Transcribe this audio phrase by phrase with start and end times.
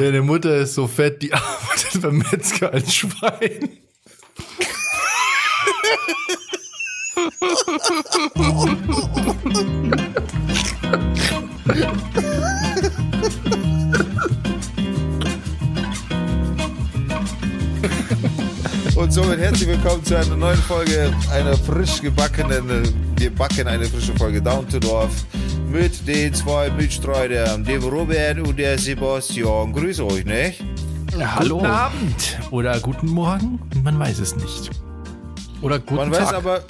[0.00, 3.68] Deine Mutter ist so fett, die arbeitet beim Metzger als Schwein.
[18.94, 24.14] Und somit herzlich willkommen zu einer neuen Folge, einer frisch gebackenen, wir backen eine frische
[24.14, 25.12] Folge Down to Dorf
[25.70, 29.72] mit den zwei Mitstreitern, dem Robert und der Sebastian.
[29.72, 30.52] Grüße euch, ne?
[31.16, 31.58] Hallo.
[31.58, 34.70] Guten Abend oder guten Morgen, man weiß es nicht.
[35.62, 36.22] Oder guten Man Tag.
[36.22, 36.64] weiß aber,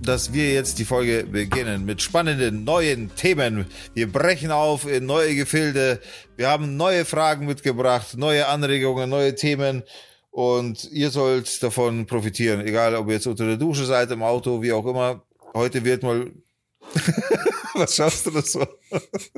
[0.00, 3.66] dass wir jetzt die Folge beginnen mit spannenden neuen Themen.
[3.94, 6.00] Wir brechen auf in neue Gefilde.
[6.36, 9.82] Wir haben neue Fragen mitgebracht, neue Anregungen, neue Themen.
[10.30, 14.62] Und ihr sollt davon profitieren, egal ob ihr jetzt unter der Dusche seid, im Auto,
[14.62, 15.22] wie auch immer.
[15.52, 16.30] Heute wird mal.
[17.78, 18.66] Was schaust du das so?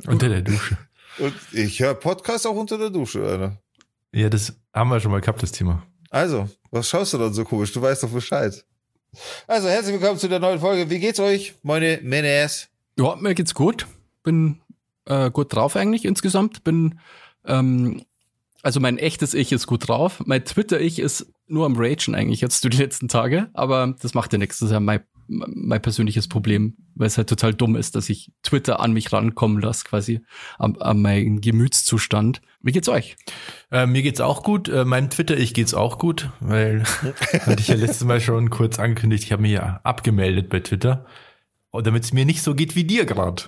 [0.06, 0.78] Unter der Dusche.
[1.19, 3.61] Und ich höre Podcast auch unter der Dusche, Alter.
[4.12, 5.83] Ja, das haben wir schon mal gehabt, das Thema.
[6.11, 7.72] Also, was schaust du dann so komisch?
[7.72, 8.64] Du weißt doch Bescheid.
[9.48, 10.89] Also, herzlich willkommen zu der neuen Folge.
[10.89, 12.69] Wie geht's euch, meine Menes?
[12.97, 13.86] Ja, mir geht's gut.
[14.22, 14.61] Bin
[15.06, 16.62] äh, gut drauf eigentlich insgesamt.
[16.62, 17.00] Bin
[17.45, 18.05] ähm,
[18.62, 20.23] also mein echtes Ich ist gut drauf.
[20.27, 24.39] Mein Twitter-Ich ist nur am Ragen eigentlich jetzt die letzten Tage, aber das macht ja
[24.39, 24.61] nichts.
[24.61, 28.33] Das ist ja mein, mein persönliches Problem, weil es halt total dumm ist, dass ich
[28.43, 30.20] Twitter an mich rankommen lasse, quasi
[30.59, 32.41] an, an meinen Gemütszustand.
[32.61, 33.17] Wie geht's euch?
[33.70, 34.69] Äh, mir geht's auch gut.
[34.69, 36.83] Äh, meinem Twitter-Ich geht's auch gut, weil
[37.41, 41.07] hatte ich ja letztes Mal schon kurz angekündigt, ich habe mich ja abgemeldet bei Twitter.
[41.73, 43.45] Damit es mir nicht so geht wie dir gerade.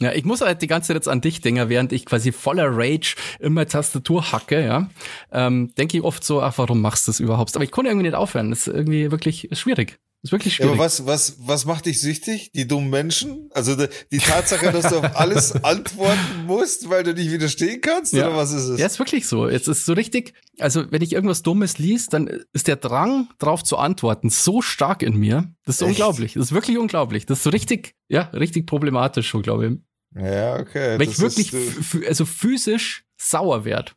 [0.00, 2.68] Ja, ich muss halt die ganze Zeit jetzt an dich denken, während ich quasi voller
[2.74, 4.88] Rage immer Tastatur hacke, ja.
[5.30, 7.54] Ähm, denke ich oft so, ach, warum machst du das überhaupt?
[7.54, 8.48] Aber ich konnte irgendwie nicht aufhören.
[8.48, 10.00] Das ist irgendwie wirklich schwierig.
[10.22, 10.72] Das ist wirklich schwierig.
[10.72, 12.52] Ja, aber was, was, was macht dich süchtig?
[12.52, 13.48] Die dummen Menschen?
[13.54, 18.12] Also die, die Tatsache, dass du auf alles antworten musst, weil du nicht widerstehen kannst?
[18.12, 18.28] Ja.
[18.28, 18.78] Oder was ist es?
[18.78, 19.48] Ja, ist wirklich so.
[19.48, 23.64] Jetzt ist so richtig, also wenn ich irgendwas Dummes liest, dann ist der Drang, drauf
[23.64, 25.54] zu antworten, so stark in mir.
[25.64, 25.88] Das ist Echt?
[25.90, 26.34] unglaublich.
[26.34, 27.24] Das ist wirklich unglaublich.
[27.24, 30.22] Das ist so richtig, ja, richtig problematisch schon, glaube ich.
[30.22, 30.98] Ja, okay.
[30.98, 33.94] Weil ich wirklich, ist, also physisch sauer werd.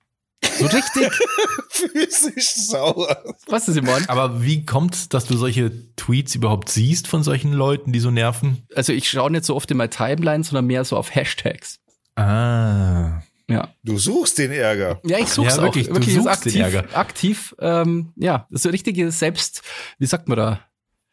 [0.60, 1.12] So richtig.
[1.70, 3.36] physisch sauer.
[3.48, 4.04] Was ist Simon?
[4.08, 8.64] Aber wie kommt's, dass du solche Tweets überhaupt siehst von solchen Leuten, die so nerven?
[8.76, 11.80] Also ich schaue nicht so oft in meine Timeline, sondern mehr so auf Hashtags.
[12.16, 13.22] Ah.
[13.50, 13.74] Ja.
[13.84, 15.00] Du suchst den Ärger.
[15.04, 15.96] Ja, ich such's ja, wirklich, auch.
[15.96, 16.86] Wirklich, du suchst aktiv, den Ärger.
[16.98, 19.62] Aktiv, ähm, ja, das ist so richtige Selbst,
[20.00, 20.60] wie sagt man da?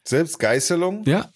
[0.04, 1.04] Selbstgeißelung?
[1.06, 1.28] Ja,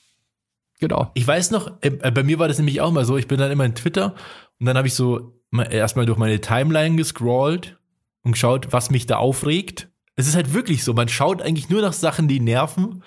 [0.81, 1.11] Genau.
[1.15, 3.51] Ich weiß noch, äh, bei mir war das nämlich auch mal so, ich bin dann
[3.51, 4.15] immer in Twitter
[4.59, 5.41] und dann habe ich so
[5.71, 7.79] erstmal durch meine Timeline gescrollt
[8.25, 9.91] und geschaut, was mich da aufregt.
[10.17, 13.03] Es ist halt wirklich so, man schaut eigentlich nur nach Sachen, die nerven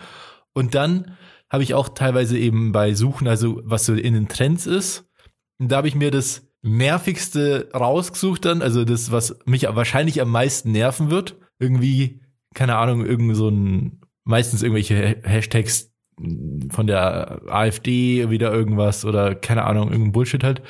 [0.54, 1.18] und dann
[1.50, 5.08] habe ich auch teilweise eben bei Suchen, also was so in den Trends ist,
[5.60, 10.30] und da habe ich mir das nervigste rausgesucht dann, also das, was mich wahrscheinlich am
[10.30, 11.38] meisten nerven wird.
[11.60, 12.22] Irgendwie,
[12.54, 15.94] keine Ahnung, irgend so ein, meistens irgendwelche Hashtags,
[16.72, 20.64] von der AfD wieder irgendwas oder keine Ahnung, irgendein Bullshit halt.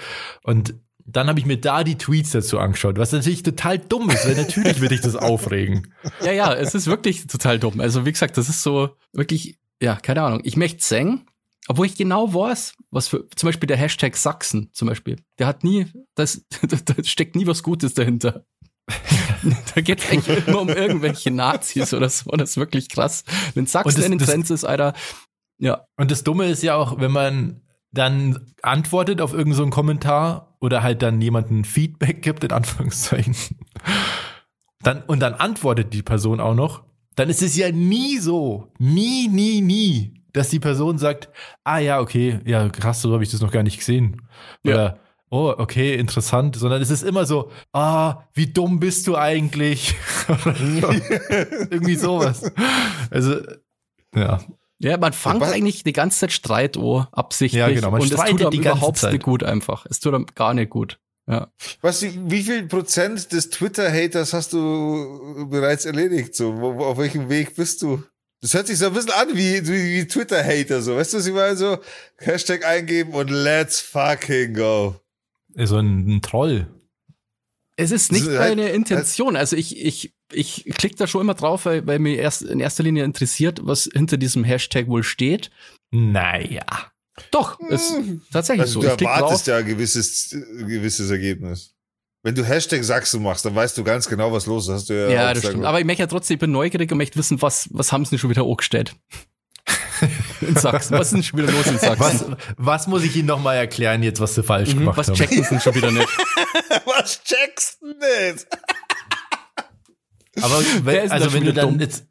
[0.44, 0.76] Und
[1.10, 4.36] dann habe ich mir da die Tweets dazu angeschaut, was natürlich total dumm ist, weil
[4.36, 5.94] natürlich würde ich das aufregen.
[6.22, 7.80] Ja, ja, es ist wirklich total dumm.
[7.80, 10.42] Also wie gesagt, das ist so wirklich, ja, keine Ahnung.
[10.44, 11.28] Ich möchte singen,
[11.68, 15.64] obwohl ich genau weiß, was für, zum Beispiel der Hashtag Sachsen zum Beispiel, der hat
[15.64, 15.86] nie,
[16.16, 18.46] das, da steckt nie was Gutes dahinter.
[19.76, 22.32] da geht es eigentlich immer um irgendwelche Nazis oder so.
[22.32, 23.24] Das ist wirklich krass.
[23.54, 24.94] Wenn Sachsen das, in den Trends ist, Alter,
[25.60, 25.86] ja.
[25.98, 30.84] Und das Dumme ist ja auch, wenn man dann antwortet auf irgendeinen so Kommentar oder
[30.84, 33.36] halt dann jemanden Feedback gibt, in Anführungszeichen,
[34.82, 36.84] dann, und dann antwortet die Person auch noch,
[37.16, 41.30] dann ist es ja nie so, nie, nie, nie, dass die Person sagt,
[41.64, 44.22] ah ja, okay, ja, krass, so habe ich das noch gar nicht gesehen.
[44.64, 45.00] Oder, ja.
[45.30, 49.96] oh, okay, interessant, sondern es ist immer so, ah, wie dumm bist du eigentlich?
[51.70, 52.52] Irgendwie sowas.
[53.10, 53.42] Also,
[54.16, 54.40] ja.
[54.80, 57.60] Ja, man fängt eigentlich die ganze Zeit Streit oh, absichtlich.
[57.60, 57.92] Ja, genau.
[57.92, 59.14] Man und es tut einem überhaupt Zeit.
[59.14, 59.86] nicht gut einfach.
[59.90, 61.00] Es tut einem gar nicht gut.
[61.28, 61.52] Ja.
[61.82, 66.36] Was, wie viel Prozent des Twitter-Haters hast du bereits erledigt?
[66.36, 68.04] So, wo, auf welchem Weg bist du?
[68.42, 70.96] Das hört sich so ein bisschen an wie, wie, wie Twitter-Hater, so.
[70.96, 71.58] Weißt du, was ich meine?
[71.58, 71.80] So,
[72.18, 74.96] Hashtag eingeben und let's fucking go.
[75.56, 76.68] So ein, ein Troll.
[77.76, 79.36] Es ist nicht halt meine Intention.
[79.36, 82.84] Also ich, ich, ich klicke da schon immer drauf, weil, weil mir erst in erster
[82.84, 85.50] Linie interessiert, was hinter diesem Hashtag wohl steht.
[85.92, 86.92] Naja.
[87.32, 88.22] Doch, ist hm.
[88.32, 88.96] tatsächlich also so.
[88.96, 91.74] Du erwartest ja ein gewisses, gewisses Ergebnis.
[92.24, 94.74] Wenn du Hashtag Sachsen machst, dann weißt du ganz genau, was los ist.
[94.74, 95.66] Hast du ja, ja das stimmt.
[95.66, 98.12] Aber ich möchte ja trotzdem, ich bin neugierig und möchte wissen, was, was haben sie
[98.12, 98.96] denn schon wieder hochgestellt.
[100.42, 100.98] in Sachsen?
[100.98, 102.36] Was ist denn schon wieder los in Sachsen?
[102.38, 105.14] Was, was muss ich Ihnen nochmal erklären jetzt, was Sie falsch mhm, gemacht was haben?
[105.14, 106.08] Was checken Sie denn schon wieder nicht?
[106.86, 108.48] was checkst du nicht?
[110.42, 111.80] Aber wenn, also wenn du dann dumm?
[111.80, 112.08] jetzt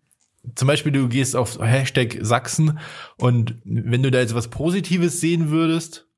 [0.54, 2.78] zum Beispiel du gehst auf Hashtag Sachsen
[3.18, 6.08] und wenn du da jetzt was Positives sehen würdest,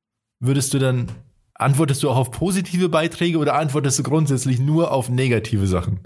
[0.40, 1.10] würdest du dann
[1.55, 6.00] antwortest du auch auf positive Beiträge oder antwortest du grundsätzlich nur auf negative Sachen?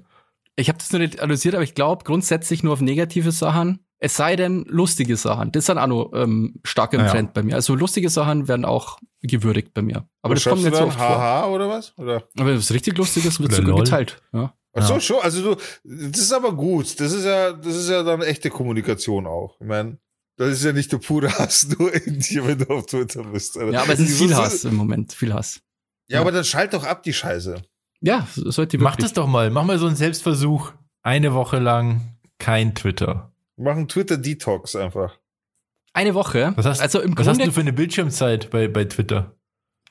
[0.57, 3.81] Ich habe das noch nicht analysiert, aber ich glaube grundsätzlich nur auf negative Sachen.
[3.99, 5.53] Es sei denn lustige Sachen.
[5.53, 7.09] Das ist dann auch noch ähm, stark im ja.
[7.09, 7.55] Trend bei mir.
[7.55, 10.09] Also lustige Sachen werden auch gewürdigt bei mir.
[10.23, 11.97] Aber das kommt nicht so oft Haha oder was?
[11.97, 12.25] Oder?
[12.37, 14.21] Aber was richtig Lustiges wird sogar geteilt.
[14.33, 14.55] Ja.
[14.75, 15.01] Ach so, ja.
[15.01, 15.21] schon.
[15.21, 16.99] Also du, das ist aber gut.
[16.99, 19.57] Das ist ja, das ist ja dann echte Kommunikation auch.
[19.61, 19.99] Ich meine,
[20.37, 23.59] das ist ja nicht der pure Hass nur in dir, wenn du auf Twitter bist.
[23.59, 23.73] Alter.
[23.73, 25.61] Ja, aber es ist viel Hass im Moment, viel Hass.
[26.09, 27.63] Ja, ja, aber dann schalt doch ab die Scheiße.
[28.01, 29.51] Ja, sollte Mach das doch mal.
[29.51, 30.73] Mach mal so einen Selbstversuch.
[31.03, 33.33] Eine Woche lang kein Twitter.
[33.57, 35.19] Mach einen Twitter-Detox einfach.
[35.93, 36.53] Eine Woche?
[36.57, 39.37] Was hast, also im was Grunde, hast du für eine Bildschirmzeit bei, bei Twitter?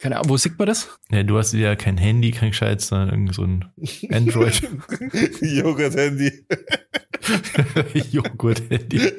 [0.02, 1.00] Keine Ahnung, wo sieht man das?
[1.12, 3.66] Ja, du hast ja kein Handy, kein Gescheit, sondern irgend so ein
[4.12, 4.60] Android.
[5.42, 6.48] Joghurt-Handy.
[8.12, 9.12] Joghurt-Handy.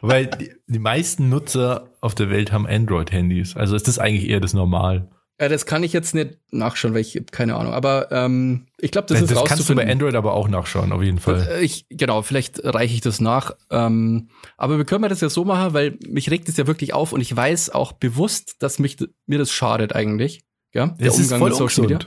[0.00, 3.56] Weil die, die meisten Nutzer auf der Welt haben Android-Handys.
[3.56, 5.10] Also ist das eigentlich eher das Normal.
[5.40, 7.72] Ja, das kann ich jetzt nicht nachschauen, weil ich keine Ahnung.
[7.72, 10.92] Aber ähm, ich glaube, das ja, ist Das kannst du bei Android aber auch nachschauen,
[10.92, 11.48] auf jeden Fall.
[11.50, 13.56] Äh, ich, genau, vielleicht reiche ich das nach.
[13.70, 17.12] Ähm, aber wir können das ja so machen, weil mich regt es ja wirklich auf
[17.12, 18.96] und ich weiß auch bewusst, dass mich
[19.26, 20.44] mir das schadet eigentlich.
[20.72, 21.98] Ja, der das Umgang mit Social Media.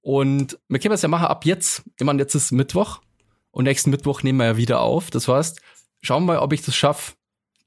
[0.00, 1.82] Und wir können das ja machen ab jetzt.
[1.98, 3.00] Ich meine, jetzt ist Mittwoch
[3.50, 5.10] und nächsten Mittwoch nehmen wir ja wieder auf.
[5.10, 5.60] Das heißt,
[6.00, 7.12] schauen wir mal, ob ich das schaffe,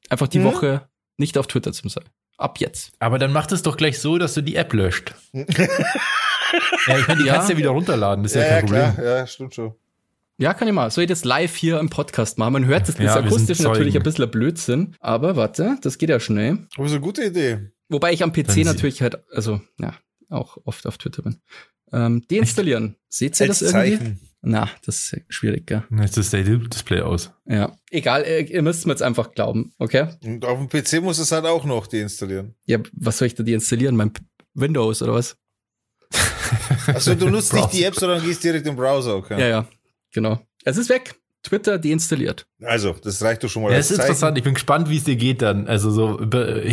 [0.10, 0.46] einfach die mhm.
[0.46, 2.06] Woche nicht auf Twitter zu sein.
[2.38, 2.94] Ab jetzt.
[3.00, 5.16] Aber dann macht es doch gleich so, dass du die App löscht.
[5.34, 7.34] ja, ich meine, die ja.
[7.34, 8.94] kannst du ja wieder runterladen, das ist ja, ja kein Problem.
[8.94, 9.06] Klar.
[9.06, 9.74] Ja, stimmt schon.
[10.40, 10.92] Ja, kann ich mal.
[10.92, 12.54] Soll ich das live hier im Podcast machen?
[12.54, 14.96] Man hört das, das ja, ist akustisch natürlich ein bisschen Blödsinn.
[15.00, 16.68] Aber warte, das geht ja schnell.
[16.76, 17.72] Aber ist eine gute Idee.
[17.90, 19.94] Wobei ich am PC natürlich halt, also, ja,
[20.30, 21.42] auch oft auf Twitter bin.
[21.92, 22.96] Ähm, deinstallieren.
[23.10, 23.98] Seht ihr das irgendwie?
[23.98, 24.20] Zeichen.
[24.42, 25.84] Na, das ist schwierig, gell?
[26.00, 27.32] Jetzt ist das Display aus.
[27.46, 27.76] Ja.
[27.90, 30.08] Egal, äh, ihr müsst mir jetzt einfach glauben, okay?
[30.24, 32.56] Und auf dem PC muss es halt auch noch deinstallieren.
[32.66, 33.96] Ja, was soll ich da deinstallieren?
[33.96, 34.12] Mein
[34.54, 35.38] Windows oder was?
[36.88, 39.40] Achso, du nutzt nicht die App, sondern gehst direkt im Browser, okay?
[39.40, 39.68] Ja, ja,
[40.14, 40.40] genau.
[40.64, 41.16] Es ist weg.
[41.44, 42.46] Twitter deinstalliert.
[42.62, 43.72] Also, das reicht doch schon mal.
[43.72, 44.38] Ja, es ist interessant.
[44.38, 45.68] Ich bin gespannt, wie es dir geht dann.
[45.68, 46.20] Also so,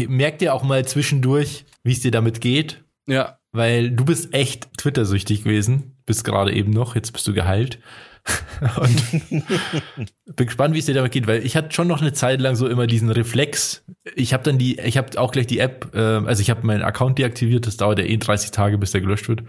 [0.08, 2.82] merkt ihr auch mal zwischendurch, wie es dir damit geht?
[3.06, 3.38] Ja.
[3.54, 7.78] Weil du bist echt Twitter-süchtig gewesen bist gerade eben noch, jetzt bist du geheilt.
[8.80, 9.20] und
[10.36, 12.56] bin gespannt, wie es dir damit geht, weil ich hatte schon noch eine Zeit lang
[12.56, 13.84] so immer diesen Reflex.
[14.14, 16.82] Ich habe dann die, ich habe auch gleich die App, äh, also ich habe meinen
[16.82, 19.42] Account deaktiviert, das dauert ja eh 30 Tage, bis der gelöscht wird.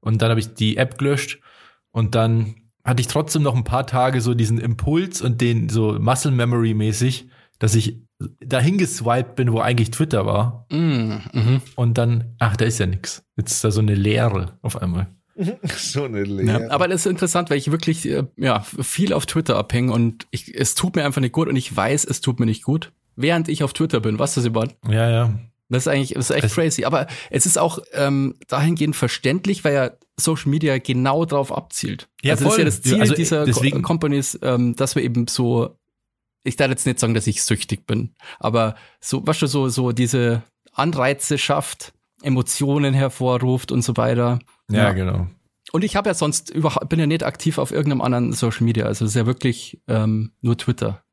[0.00, 1.40] Und dann habe ich die App gelöscht
[1.90, 2.54] und dann
[2.84, 6.74] hatte ich trotzdem noch ein paar Tage so diesen Impuls und den so Muscle Memory
[6.74, 7.28] mäßig,
[7.58, 7.98] dass ich
[8.40, 10.66] dahin geswiped bin, wo eigentlich Twitter war.
[10.70, 11.62] Mm, mhm.
[11.76, 13.24] Und dann, ach, da ist ja nix.
[13.36, 15.08] Jetzt ist da so eine Leere auf einmal.
[15.76, 16.62] so eine Lehre.
[16.62, 20.26] Ja, aber das ist interessant, weil ich wirklich äh, ja, viel auf Twitter abhänge und
[20.30, 22.92] ich, es tut mir einfach nicht gut und ich weiß, es tut mir nicht gut,
[23.16, 24.18] während ich auf Twitter bin.
[24.18, 24.76] Was ist das überhaupt?
[24.88, 25.34] Ja, ja.
[25.70, 26.84] Das ist eigentlich, das ist echt das crazy.
[26.84, 32.08] Aber es ist auch ähm, dahingehend verständlich, weil ja Social Media genau drauf abzielt.
[32.22, 32.64] Ja, also voll.
[32.64, 33.82] das ist ja das Ziel also dieser deswegen.
[33.82, 35.78] Companies, ähm, dass wir eben so,
[36.44, 39.92] ich darf jetzt nicht sagen, dass ich süchtig bin, aber so, was schon so, so
[39.92, 40.42] diese
[40.72, 41.92] Anreize schafft,
[42.22, 44.38] Emotionen hervorruft und so weiter.
[44.70, 44.92] Ja, ja.
[44.92, 45.26] genau.
[45.72, 48.86] Und ich habe ja sonst überhaupt, bin ja nicht aktiv auf irgendeinem anderen Social Media.
[48.86, 51.04] Also es ist ja wirklich ähm, nur Twitter.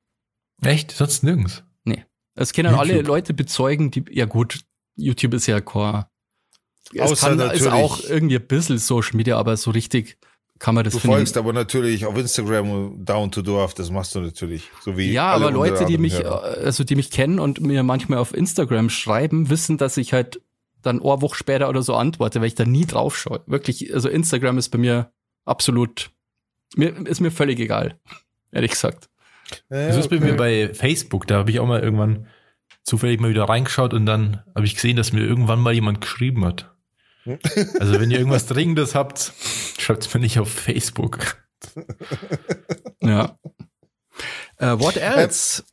[0.62, 0.92] Echt?
[0.92, 1.64] Sonst nirgends?
[1.84, 2.06] Nee.
[2.36, 2.80] Es können YouTube.
[2.80, 4.62] alle Leute bezeugen, die, ja gut,
[4.96, 6.08] YouTube ist ja Core.
[6.94, 7.62] Es Außer kann, natürlich.
[7.62, 10.18] ist auch irgendwie ein bisschen Social Media, aber so richtig
[10.60, 14.20] kann man das Du folgst aber natürlich auf Instagram Down to Dorf, das machst du
[14.22, 14.70] natürlich.
[14.82, 16.44] So wie ja, aber Leute, die mich, Hörer.
[16.64, 20.42] also die mich kennen und mir manchmal auf Instagram schreiben, wissen, dass ich halt
[20.82, 23.42] dann Woche später oder so antworte, weil ich da nie drauf schaue.
[23.46, 25.12] Wirklich, also Instagram ist bei mir
[25.46, 26.12] absolut,
[26.76, 28.00] mir, ist mir völlig egal,
[28.52, 29.10] ehrlich gesagt.
[29.70, 30.20] Ja, das ist okay.
[30.20, 32.28] bei mir bei Facebook, da habe ich auch mal irgendwann
[32.84, 36.46] zufällig mal wieder reingeschaut und dann habe ich gesehen, dass mir irgendwann mal jemand geschrieben
[36.46, 36.74] hat.
[37.80, 39.34] Also wenn ihr irgendwas Dringendes habt,
[39.78, 41.38] schreibt es mir nicht auf Facebook.
[43.02, 43.38] Ja.
[44.60, 45.64] Uh, what else?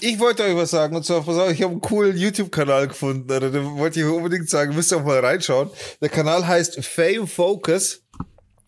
[0.00, 3.30] Ich wollte euch was sagen, und zwar, pass auf, ich habe einen coolen YouTube-Kanal gefunden,
[3.30, 3.50] Alter.
[3.50, 5.70] den wollte ich unbedingt sagen, müsst ihr auch mal reinschauen.
[6.00, 8.02] Der Kanal heißt Fame Focus.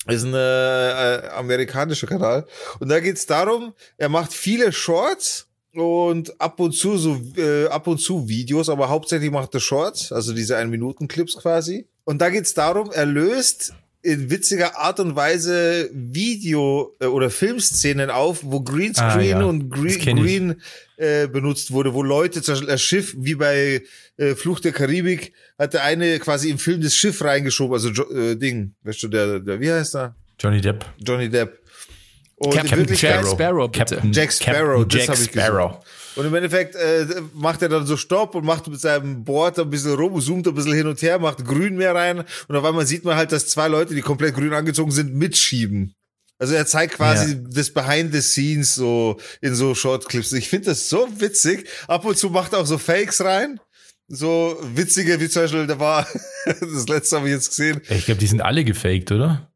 [0.06, 2.46] Ist ein äh, amerikanischer Kanal.
[2.78, 7.86] Und da geht's darum, er macht viele Shorts und ab und zu so äh, ab
[7.86, 11.88] und zu Videos, aber hauptsächlich macht er Shorts, also diese 1 Minuten Clips quasi.
[12.04, 18.10] Und da geht's darum, er löst in witziger Art und Weise Video- äh, oder Filmszenen
[18.10, 19.44] auf, wo Greenscreen ah, ja.
[19.44, 20.62] und Green, Green
[20.98, 23.82] äh, benutzt wurde, wo Leute, zum Beispiel das Schiff, wie bei
[24.18, 28.36] äh, Fluch der Karibik, hat der eine quasi im Film das Schiff reingeschoben, also äh,
[28.36, 30.14] Ding, weißt du, der, der, wie heißt er?
[30.38, 30.84] Johnny Depp.
[30.98, 31.58] Johnny Depp.
[32.36, 33.94] Und Captain Jack Sparrow, bitte.
[33.94, 35.80] Captain, Jack Sparrow, Captain ich Sparrow.
[36.16, 39.70] Und im Endeffekt äh, macht er dann so Stopp und macht mit seinem Board ein
[39.70, 42.86] bisschen rum, zoomt ein bisschen hin und her, macht grün mehr rein und auf einmal
[42.86, 45.94] sieht man halt, dass zwei Leute, die komplett grün angezogen sind, mitschieben.
[46.38, 47.40] Also er zeigt quasi ja.
[47.48, 50.32] das Behind the Scenes so in so Shortclips.
[50.32, 51.68] Ich finde das so witzig.
[51.86, 53.60] Ab und zu macht er auch so Fakes rein.
[54.08, 56.06] So witzige, wie zum Beispiel, da war,
[56.44, 57.80] das letzte habe ich jetzt gesehen.
[57.88, 59.50] Ich glaube, die sind alle gefaked, oder?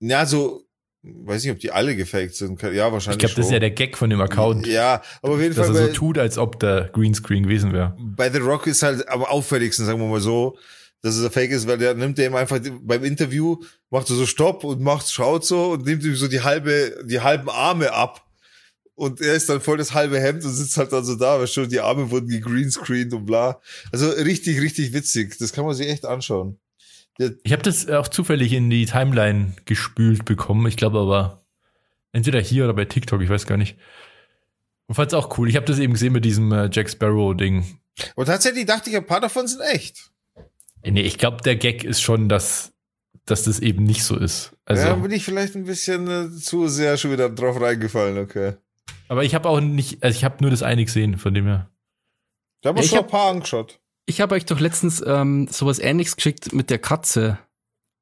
[0.00, 0.66] Ja, so
[1.02, 2.60] Weiß nicht, ob die alle gefaked sind.
[2.60, 3.16] Ja, wahrscheinlich.
[3.16, 4.66] Ich glaube, das ist ja der Gag von dem Account.
[4.66, 5.74] Ja, aber auf jeden dass Fall.
[5.74, 7.96] Dass er so tut, als ob der Greenscreen gewesen wäre.
[7.98, 10.58] Bei The Rock ist halt am auffälligsten, sagen wir mal so,
[11.00, 13.56] dass es ein Fake ist, weil der nimmt dem einfach beim Interview,
[13.88, 17.20] macht er so Stopp und macht, schaut so und nimmt ihm so die halbe, die
[17.20, 18.26] halben Arme ab.
[18.94, 21.46] Und er ist dann voll das halbe Hemd und sitzt halt dann so da, weil
[21.46, 23.58] schon die Arme wurden gegreenscreened und bla.
[23.90, 25.38] Also richtig, richtig witzig.
[25.38, 26.58] Das kann man sich echt anschauen.
[27.42, 30.66] Ich habe das auch zufällig in die Timeline gespült bekommen.
[30.66, 31.44] Ich glaube aber
[32.12, 33.76] entweder hier oder bei TikTok, ich weiß gar nicht.
[34.86, 35.48] Und fand es auch cool.
[35.48, 37.78] Ich habe das eben gesehen mit diesem äh, Jack Sparrow-Ding.
[38.16, 40.10] Und tatsächlich dachte ich, ein paar davon sind echt.
[40.84, 42.72] Nee, ich glaube, der Gag ist schon, dass,
[43.26, 44.52] dass das eben nicht so ist.
[44.64, 48.54] Also, ja, bin ich vielleicht ein bisschen äh, zu sehr schon wieder drauf reingefallen, okay.
[49.08, 51.70] Aber ich habe auch nicht, also ich habe nur das eine gesehen, von dem her.
[52.62, 53.80] Da wir ja, schon hab, ein paar angeschaut.
[54.10, 57.38] Ich habe euch doch letztens ähm, sowas ähnliches geschickt mit der Katze,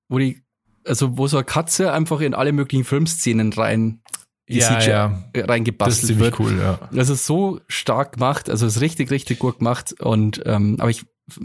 [0.09, 0.43] wo die,
[0.87, 4.01] also wo so eine Katze einfach in alle möglichen Filmszenen rein
[4.47, 5.23] ja, ja.
[5.37, 6.41] reingebastelt das ist wird.
[6.41, 6.79] cool, ja.
[6.93, 9.97] Das ist so stark gemacht, also ist richtig, richtig gut gemacht.
[10.01, 11.05] Und ähm, aber ich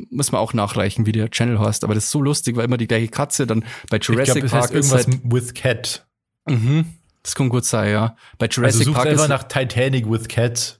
[0.09, 1.83] muss man auch nachreichen, wie der Channel heißt.
[1.83, 4.63] Aber das ist so lustig, weil immer die gleiche Katze dann bei Jurassic glaub, Park
[4.63, 6.07] heißt irgendwas halt, with Cat.
[6.47, 6.85] Mhm.
[7.21, 8.15] Das kann gut sein, ja.
[8.37, 10.79] Bei Jurassic also Park ist nach Titanic with Cat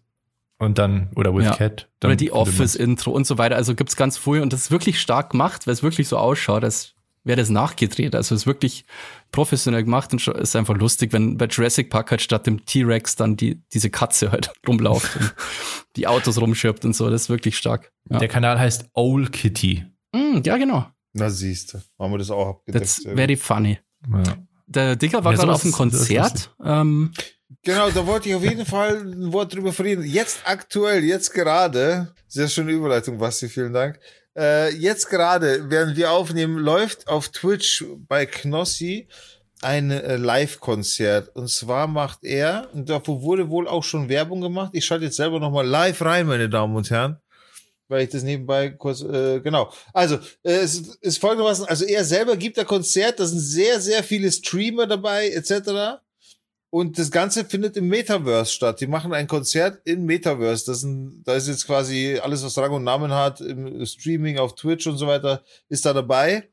[0.60, 1.55] und dann, oder with ja.
[1.55, 1.89] Cat.
[2.00, 3.55] Dann oder die Office-Intro und so weiter.
[3.55, 6.63] Also gibt's ganz früh und das ist wirklich stark gemacht, weil es wirklich so ausschaut,
[6.63, 8.15] als wäre das nachgedreht.
[8.15, 8.86] Also es ist wirklich
[9.31, 13.38] professionell gemacht und ist einfach lustig, wenn bei Jurassic Park halt statt dem T-Rex dann
[13.38, 15.33] die, diese Katze halt rumläuft und
[15.95, 17.10] die Autos rumschirbt und so.
[17.10, 17.91] Das ist wirklich stark.
[18.10, 18.19] Ja.
[18.19, 19.86] Der Kanal heißt Old Kitty.
[20.13, 20.86] Mm, ja, genau.
[21.13, 22.86] Na siehst du, haben wir das auch abgedeckt.
[22.86, 23.79] That's very funny.
[24.12, 24.24] Ja.
[24.65, 26.55] Der Dicker war ja, gerade auf einem Konzert.
[26.63, 27.12] Ähm,
[27.62, 30.03] Genau, da wollte ich auf jeden Fall ein Wort drüber verlieren.
[30.03, 34.00] Jetzt aktuell, jetzt gerade, sehr schöne Überleitung, Basti, vielen Dank.
[34.36, 39.07] Äh, jetzt gerade, während wir aufnehmen, läuft auf Twitch bei Knossi
[39.62, 41.36] ein äh, Live-Konzert.
[41.36, 44.72] Und zwar macht er, und dafür wurde wohl auch schon Werbung gemacht.
[44.74, 47.17] Ich schalte jetzt selber nochmal live rein, meine Damen und Herren.
[47.88, 49.72] Weil ich das nebenbei kurz, äh, genau.
[49.93, 54.03] Also, äh, es ist folgendermaßen, also er selber gibt ein Konzert, da sind sehr, sehr
[54.03, 56.01] viele Streamer dabei, etc.
[56.74, 58.82] Und das Ganze findet im Metaverse statt.
[58.82, 60.65] Die machen ein Konzert im Metaverse.
[60.65, 64.56] Das sind, da ist jetzt quasi alles, was Rang und Namen hat, im Streaming auf
[64.56, 66.50] Twitch und so weiter, ist da dabei.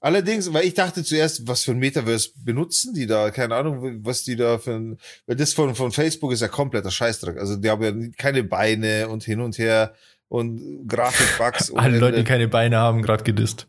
[0.00, 3.30] Allerdings, weil ich dachte zuerst, was für ein Metaverse benutzen die da?
[3.30, 6.90] Keine Ahnung, was die da für ein, weil das von, von Facebook ist ja kompletter
[6.90, 7.36] Scheißdreck.
[7.36, 9.92] Also die haben ja keine Beine und hin und her
[10.28, 11.70] und Grafikbugs.
[11.74, 13.66] Alle Leute, die keine Beine haben, gerade gedisst.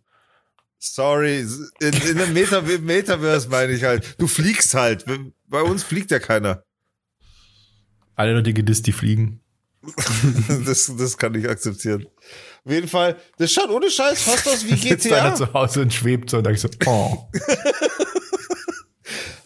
[0.93, 1.39] Sorry,
[1.79, 4.15] in, in einem Meta Metaverse meine ich halt.
[4.17, 5.05] Du fliegst halt.
[5.47, 6.63] Bei uns fliegt ja keiner.
[8.15, 9.41] Alle Leute gedisst, die fliegen.
[10.65, 12.07] das, das kann ich akzeptieren.
[12.63, 14.89] Auf jeden Fall, das schaut ohne Scheiß fast aus wie GTA.
[14.89, 17.27] Sitzt einer zu Hause und schwebt so und dann so, oh.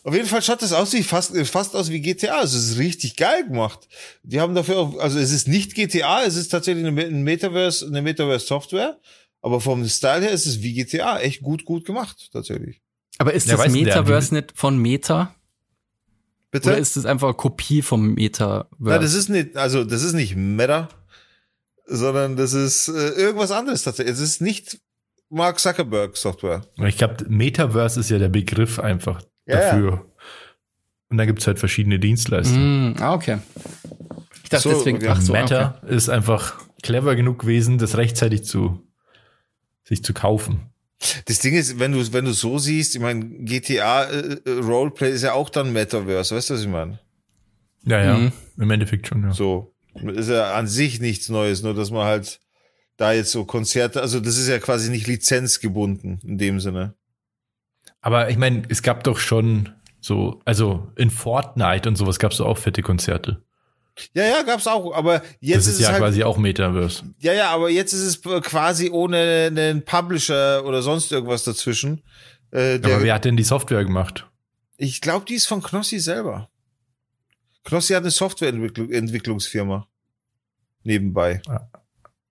[0.03, 2.39] Auf jeden Fall schaut das aus wie fast, fast aus wie GTA.
[2.39, 3.87] Also es ist richtig geil gemacht.
[4.23, 7.85] Die haben dafür auch, also es ist nicht GTA, es ist tatsächlich eine, eine Metaverse,
[7.85, 8.97] eine Metaverse Software.
[9.41, 11.19] Aber vom Style her ist es wie GTA.
[11.19, 12.81] Echt gut, gut gemacht, tatsächlich.
[13.17, 15.35] Aber ist ja, das Metaverse nicht von Meta?
[16.51, 16.69] Bitte?
[16.69, 18.67] Oder ist das einfach eine Kopie vom Metaverse?
[18.79, 20.89] Nein, das ist nicht, also das ist nicht Meta,
[21.85, 24.13] sondern das ist äh, irgendwas anderes tatsächlich.
[24.13, 24.79] Es ist nicht
[25.29, 26.61] Mark Zuckerberg Software.
[26.85, 29.91] Ich glaube, Metaverse ist ja der Begriff einfach ja, dafür.
[29.91, 30.05] Ja.
[31.09, 32.57] Und dann gibt's halt verschiedene Dienstleister.
[32.57, 33.39] Mm, ah, okay.
[34.43, 35.95] Ich dachte so, deswegen, ach so, Meta okay.
[35.95, 38.88] ist einfach clever genug gewesen, das rechtzeitig zu
[39.89, 40.69] sich zu kaufen.
[41.25, 45.11] Das Ding ist, wenn du wenn du so siehst, ich meine, GTA äh, äh, Roleplay
[45.11, 46.99] ist ja auch dann Metaverse, weißt du, was ich meine?
[47.83, 48.31] Ja, ja, mhm.
[48.57, 49.31] im Endeffekt schon, ja.
[49.31, 52.39] So, ist ja an sich nichts Neues, nur dass man halt
[52.97, 56.95] da jetzt so Konzerte, also das ist ja quasi nicht lizenzgebunden in dem Sinne.
[58.01, 59.69] Aber ich meine, es gab doch schon
[60.01, 63.41] so, also in Fortnite und sowas gab es auch fette Konzerte.
[64.13, 67.03] Ja, ja, gab's auch, aber jetzt das ist, ist ja es halt, quasi auch Metaverse.
[67.19, 72.01] Ja, ja, aber jetzt ist es quasi ohne einen Publisher oder sonst irgendwas dazwischen.
[72.51, 74.27] Äh, aber wer hat denn die Software gemacht?
[74.77, 76.49] Ich glaube, die ist von Knossi selber.
[77.63, 79.87] Knossi hat eine Softwareentwicklungsfirma
[80.83, 81.41] nebenbei.
[81.47, 81.69] Ja.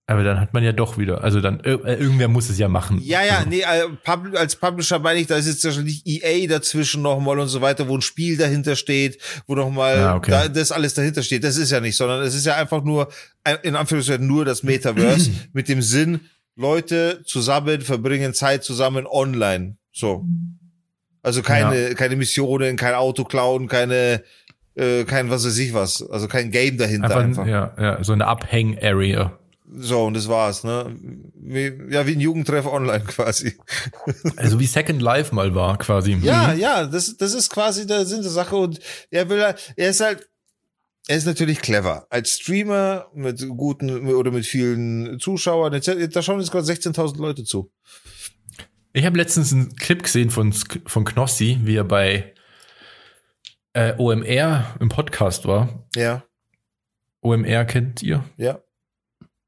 [0.08, 2.98] Aber dann hat man ja doch wieder, also dann, äh, irgendwer muss es ja machen.
[3.04, 3.50] Ja, ja, also.
[3.50, 7.88] nee, als Publisher meine ich, da ist jetzt wahrscheinlich EA dazwischen nochmal und so weiter,
[7.88, 10.30] wo ein Spiel dahinter steht, wo nochmal ja, okay.
[10.30, 11.44] da, das alles dahinter steht.
[11.44, 13.08] Das ist ja nicht, sondern es ist ja einfach nur,
[13.62, 16.20] in Anführungszeichen nur das Metaverse mit dem Sinn,
[16.56, 19.76] Leute zusammen verbringen Zeit zusammen online.
[19.92, 20.24] So.
[21.22, 21.94] Also keine, ja.
[21.94, 24.22] keine Missionen, kein Auto klauen, keine,
[24.74, 26.02] äh, kein was weiß ich was.
[26.08, 27.42] Also kein Game dahinter einfach.
[27.42, 27.46] einfach.
[27.46, 29.38] Ja, ja, so eine Abhäng-Area.
[29.70, 30.96] So, und das war's, ne?
[31.34, 33.58] Wie, ja, wie ein Jugendtreff online quasi.
[34.36, 36.18] Also wie Second Life mal war, quasi.
[36.22, 36.60] Ja, mhm.
[36.60, 38.56] ja, das, das ist quasi der Sinn der Sache.
[38.56, 40.28] Und er will, er ist halt,
[41.06, 42.06] er ist natürlich clever.
[42.10, 47.70] Als Streamer mit guten oder mit vielen Zuschauern, da schauen jetzt gerade 16.000 Leute zu.
[48.92, 52.34] Ich habe letztens einen Clip gesehen von, von Knossi, wie er bei
[53.74, 55.86] äh, OMR im Podcast war.
[55.94, 56.24] Ja.
[57.20, 58.24] OMR kennt ihr?
[58.36, 58.60] Ja.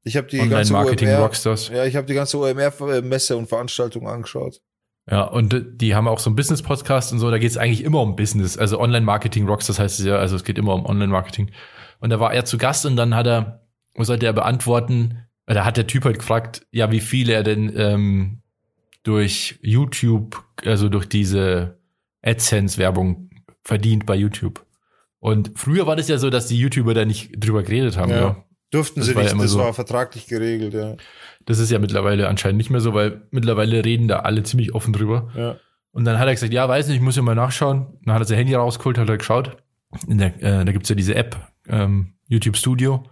[0.03, 1.69] Ich habe die Online ganze Marketing OMR, Rockstars.
[1.69, 4.61] Ja, ich habe die ganze OMR-Messe und Veranstaltung angeschaut.
[5.09, 8.01] Ja, und die haben auch so einen Business-Podcast und so, da geht es eigentlich immer
[8.01, 8.57] um Business.
[8.57, 11.51] Also Online-Marketing Rockstars heißt es ja, also es geht immer um Online-Marketing.
[11.99, 13.67] Und da war er zu Gast und dann hat er,
[13.97, 15.27] sollte er beantworten?
[15.45, 18.41] Da hat der Typ halt gefragt, ja, wie viel er denn ähm,
[19.03, 21.79] durch YouTube, also durch diese
[22.21, 23.29] AdSense-Werbung
[23.63, 24.65] verdient bei YouTube.
[25.19, 28.19] Und früher war das ja so, dass die YouTuber da nicht drüber geredet haben, ja.
[28.19, 28.45] ja.
[28.71, 29.59] Durften Das sie ja nicht, immer das so.
[29.59, 30.95] war vertraglich geregelt, ja.
[31.45, 34.93] Das ist ja mittlerweile anscheinend nicht mehr so, weil mittlerweile reden da alle ziemlich offen
[34.93, 35.29] drüber.
[35.35, 35.57] Ja.
[35.91, 37.99] Und dann hat er gesagt, ja, weiß nicht, ich muss ja mal nachschauen.
[38.05, 39.57] Dann hat er sein Handy rausgeholt, hat er geschaut.
[40.07, 41.35] In der, äh, da gibt's ja diese App,
[41.67, 43.03] ähm, YouTube Studio.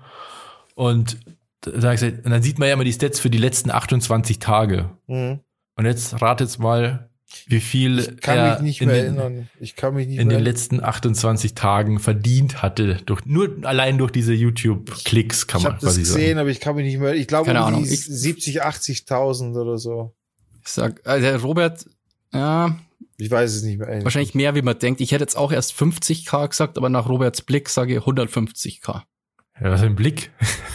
[0.76, 1.18] Und
[1.62, 4.92] da gesagt, und dann sieht man ja immer die Stats für die letzten 28 Tage.
[5.08, 5.42] Mhm.
[5.76, 7.09] Und jetzt ratet mal,
[7.48, 9.50] wie viel Ich kann er mich nicht in mehr den, erinnern.
[9.60, 12.96] Ich kann mich nicht in mehr den letzten 28 Tagen verdient hatte.
[13.06, 16.40] Durch, nur allein durch diese YouTube-Klicks kann Ich man habe das quasi gesehen, sagen.
[16.40, 17.14] aber ich kann mich nicht mehr.
[17.16, 20.14] Ich glaube, Keine um Ahnung, die ich- 70, 80.000 oder so.
[20.62, 21.86] Ich sag, also der Robert,
[22.34, 22.78] ja,
[23.18, 23.88] Ich weiß es nicht mehr.
[23.88, 24.04] eigentlich.
[24.06, 25.02] wahrscheinlich mehr, wie man denkt.
[25.02, 29.04] Ich hätte jetzt auch erst 50k gesagt, aber nach Roberts Blick sage ich 150k.
[29.62, 30.32] Ja, was für ein Blick.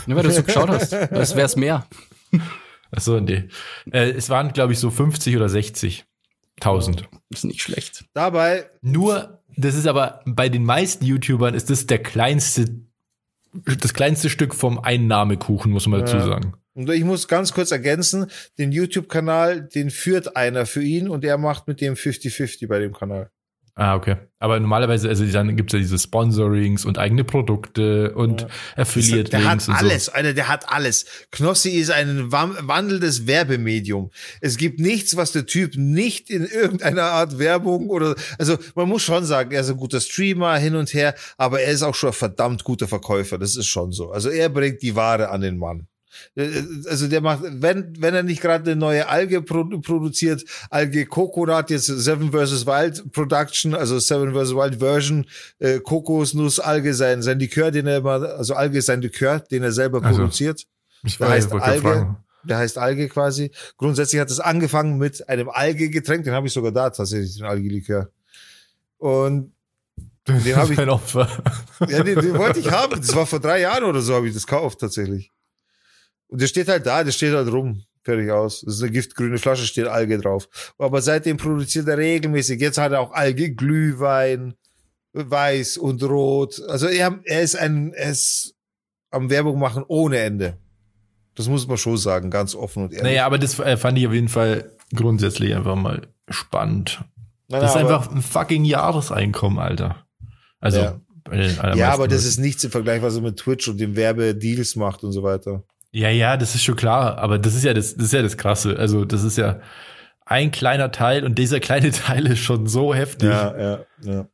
[0.07, 0.93] Nur weil du so geschaut hast.
[1.11, 1.87] Das wäre es mehr.
[2.91, 3.45] Achso, nee.
[3.91, 5.49] Äh, es waren, glaube ich, so 50 oder
[6.61, 7.05] 60.000.
[7.31, 8.05] Ist nicht schlecht.
[8.15, 12.81] Dabei, Nur, das ist aber bei den meisten YouTubern ist das der kleinste,
[13.53, 16.55] das kleinste Stück vom Einnahmekuchen, muss man dazu sagen.
[16.75, 18.27] und ich muss ganz kurz ergänzen,
[18.59, 22.93] den YouTube-Kanal, den führt einer für ihn und er macht mit dem 50-50 bei dem
[22.93, 23.31] Kanal.
[23.77, 24.17] Ah, okay.
[24.39, 29.69] Aber normalerweise, also dann gibt's ja diese Sponsorings und eigene Produkte und Der hat Affiliate-Links
[29.69, 30.13] und alles, so.
[30.13, 31.07] Alter, der hat alles.
[31.33, 34.13] Knossi ist ein wandelndes Werbemedium.
[34.41, 39.03] Es gibt nichts, was der Typ nicht in irgendeiner Art Werbung oder, also man muss
[39.03, 42.11] schon sagen, er ist ein guter Streamer hin und her, aber er ist auch schon
[42.11, 43.39] ein verdammt guter Verkäufer.
[43.39, 44.13] Das ist schon so.
[44.13, 45.89] Also er bringt die Ware an den Mann.
[46.35, 46.49] Äh,
[46.89, 51.71] Also der macht, wenn, wenn er nicht gerade eine neue Alge produ produziert, Alge Coconut,
[51.71, 52.67] jetzt Seven vs.
[52.67, 54.55] Wild Production, also Seven vs.
[54.55, 55.27] Wild Version,
[55.59, 59.63] äh, Kokosnuss, Alge sein, sein Likör, den er immer, also Alge ist sein Likör, den
[59.63, 60.65] er selber Also, produziert.
[61.05, 61.81] Ich Der weiß, heißt Alge.
[61.81, 62.17] fragen.
[62.47, 63.51] Der heißt Alge quasi.
[63.79, 68.11] Grundsätzlich hat es angefangen mit einem Alge-Getränk, den habe ich sogar da tatsächlich, den Alge-Likör.
[68.99, 69.53] Und
[70.27, 71.29] Den hab ich- Ein Opfer.
[71.89, 72.99] ja, den, den wollte ich haben.
[72.99, 75.31] Das war vor drei Jahren oder so, habe ich das gekauft tatsächlich.
[76.35, 77.85] Und der steht halt da, der steht halt rum.
[78.03, 78.63] Fertig aus.
[78.63, 80.49] Das ist eine giftgrüne Flasche, steht Alge drauf.
[80.79, 82.61] Aber seitdem produziert er regelmäßig.
[82.61, 84.55] Jetzt hat er auch Alge, Glühwein,
[85.13, 86.61] weiß und rot.
[86.67, 88.57] Also er, er ist ein, er ist
[89.13, 90.57] am Werbung machen ohne Ende.
[91.37, 93.05] Das muss man schon sagen, ganz offen und ehrlich.
[93.05, 97.05] Naja, aber das äh, fand ich auf jeden Fall grundsätzlich einfach mal spannend.
[97.47, 100.05] Nein, Das ist einfach ein fucking Jahreseinkommen, Alter.
[100.59, 101.01] Also, Ja.
[101.75, 105.05] Ja, aber das ist nichts im Vergleich, was er mit Twitch und dem Werbedeals macht
[105.05, 105.63] und so weiter.
[105.97, 108.37] Ja, ja, das ist schon klar, aber das ist ja das, das ist ja das
[108.37, 108.77] Krasse.
[108.77, 109.61] Also, das ist ja
[110.27, 113.29] ein kleiner Teil und dieser kleine Teil ist schon so heftig.
[113.31, 114.27] ja, ja.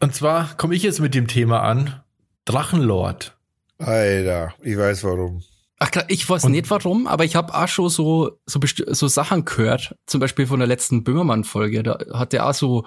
[0.00, 2.00] Und zwar komme ich jetzt mit dem Thema an:
[2.44, 3.36] Drachenlord.
[3.78, 5.42] Alter, ich weiß warum.
[5.78, 9.06] Ach klar, ich weiß Und- nicht warum, aber ich habe auch schon so, so, so
[9.06, 9.94] Sachen gehört.
[10.06, 11.84] Zum Beispiel von der letzten Böhmermann-Folge.
[11.84, 12.84] Da hat der auch so,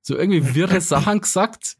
[0.00, 1.76] so irgendwie wirre Sachen gesagt.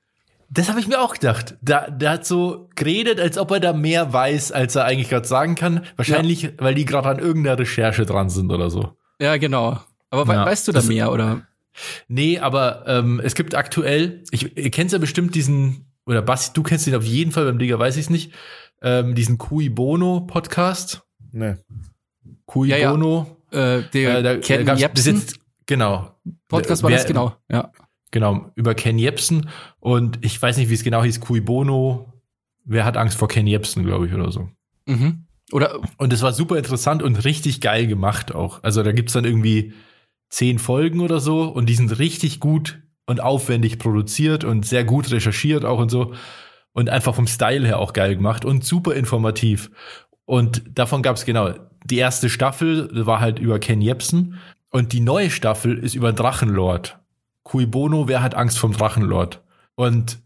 [0.53, 1.57] Das habe ich mir auch gedacht.
[1.63, 5.27] Da, der hat so geredet, als ob er da mehr weiß, als er eigentlich gerade
[5.29, 5.85] sagen kann.
[5.97, 8.97] Wahrscheinlich, weil die gerade an irgendeiner Recherche dran sind oder so.
[9.21, 9.79] Ja, genau.
[10.11, 11.43] Aber we Ja, weißt du da das- mehr, oder?
[12.09, 16.65] Nee, aber ähm, es gibt aktuell, ich, ihr kennt ja bestimmt diesen, oder Basti, du
[16.65, 18.33] kennst ihn auf jeden Fall, beim Digger weiß ich es nicht,
[18.83, 21.03] ähm, diesen Cui Bono Podcast.
[21.31, 21.55] Nee.
[22.47, 23.37] Cui ja, Bono.
[23.53, 23.77] Ja.
[23.77, 24.35] Äh, der äh, da,
[24.65, 25.17] da Jebsen.
[25.17, 26.11] Jetzt, genau.
[26.49, 27.71] Podcast war Wer, das genau, ja.
[28.11, 29.49] Genau, über Ken Jebsen.
[29.79, 32.13] Und ich weiß nicht, wie es genau hieß, Cui Bono.
[32.65, 34.49] Wer hat Angst vor Ken Jebsen, glaube ich, oder so.
[34.87, 35.27] Mhm.
[35.53, 38.63] Oder und es war super interessant und richtig geil gemacht auch.
[38.63, 39.73] Also da gibt's dann irgendwie
[40.29, 45.11] zehn Folgen oder so und die sind richtig gut und aufwendig produziert und sehr gut
[45.11, 46.15] recherchiert auch und so.
[46.73, 49.73] Und einfach vom Style her auch geil gemacht und super informativ.
[50.25, 51.53] Und davon gab's genau,
[51.85, 54.39] die erste Staffel war halt über Ken Jebsen
[54.71, 57.00] und die neue Staffel ist über Drachenlord.
[57.43, 59.43] Cui Bono, wer hat Angst vom Drachenlord?
[59.75, 60.19] Und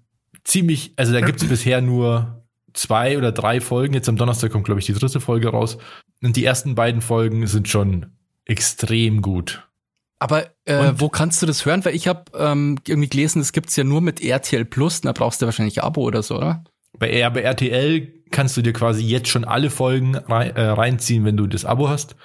[0.44, 3.94] ziemlich, also da gibt's bisher nur zwei oder drei Folgen.
[3.94, 5.78] Jetzt am Donnerstag kommt, glaube ich, die dritte Folge raus.
[6.22, 8.06] Und die ersten beiden Folgen sind schon
[8.44, 9.66] extrem gut.
[10.18, 11.84] Aber äh, wo kannst du das hören?
[11.84, 15.00] Weil ich habe ähm, irgendwie gelesen, das gibt's ja nur mit RTL Plus.
[15.00, 16.64] Da brauchst du wahrscheinlich Abo oder so, oder?
[16.98, 21.36] Bei, bei RTL kannst du dir quasi jetzt schon alle Folgen rein, äh, reinziehen, wenn
[21.36, 22.16] du das Abo hast.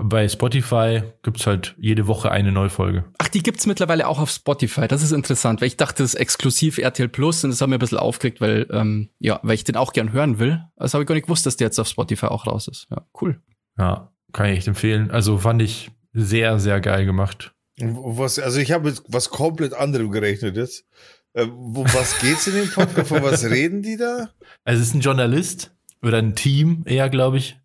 [0.00, 3.04] Bei Spotify gibt's halt jede Woche eine neue Folge.
[3.18, 4.86] Ach, die gibt's mittlerweile auch auf Spotify.
[4.86, 7.76] Das ist interessant, weil ich dachte, das ist exklusiv RTL Plus und das hat mir
[7.76, 10.62] ein bisschen aufgeregt, weil, ähm, ja, weil ich den auch gern hören will.
[10.76, 12.86] Also habe ich gar nicht gewusst, dass der jetzt auf Spotify auch raus ist.
[12.90, 13.42] Ja, cool.
[13.76, 15.10] Ja, kann ich echt empfehlen.
[15.10, 17.52] Also fand ich sehr, sehr geil gemacht.
[17.80, 20.86] Was, also ich habe jetzt was komplett anderem gerechnet jetzt.
[21.32, 23.08] Äh, wo, was geht's in dem Podcast?
[23.08, 24.30] Von was reden die da?
[24.64, 27.58] Also es ist ein Journalist oder ein Team eher, glaube ich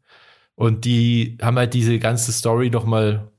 [0.55, 3.31] und die haben halt diese ganze Story noch mal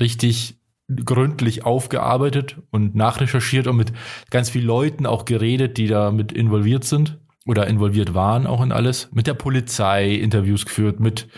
[0.00, 0.58] richtig
[1.04, 3.92] gründlich aufgearbeitet und nachrecherchiert und mit
[4.30, 8.72] ganz vielen Leuten auch geredet, die da mit involviert sind oder involviert waren auch in
[8.72, 9.08] alles.
[9.12, 11.28] Mit der Polizei Interviews geführt, mit,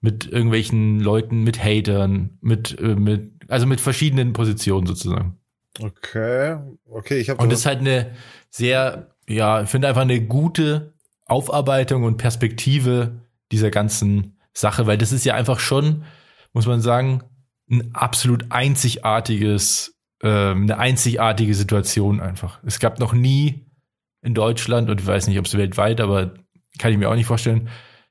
[0.00, 5.38] mit irgendwelchen Leuten, mit Hatern, mit, äh, mit, also mit verschiedenen Positionen sozusagen.
[5.80, 6.58] Okay,
[6.90, 7.42] okay, ich habe.
[7.42, 8.12] Und das ist halt eine
[8.50, 10.92] sehr, ja, ich finde einfach eine gute
[11.26, 16.04] Aufarbeitung und Perspektive dieser ganzen Sache, weil das ist ja einfach schon,
[16.52, 17.22] muss man sagen,
[17.70, 22.60] ein absolut einzigartiges, äh, eine einzigartige Situation einfach.
[22.64, 23.66] Es gab noch nie
[24.22, 26.34] in Deutschland und ich weiß nicht, ob es weltweit, aber
[26.78, 27.68] kann ich mir auch nicht vorstellen,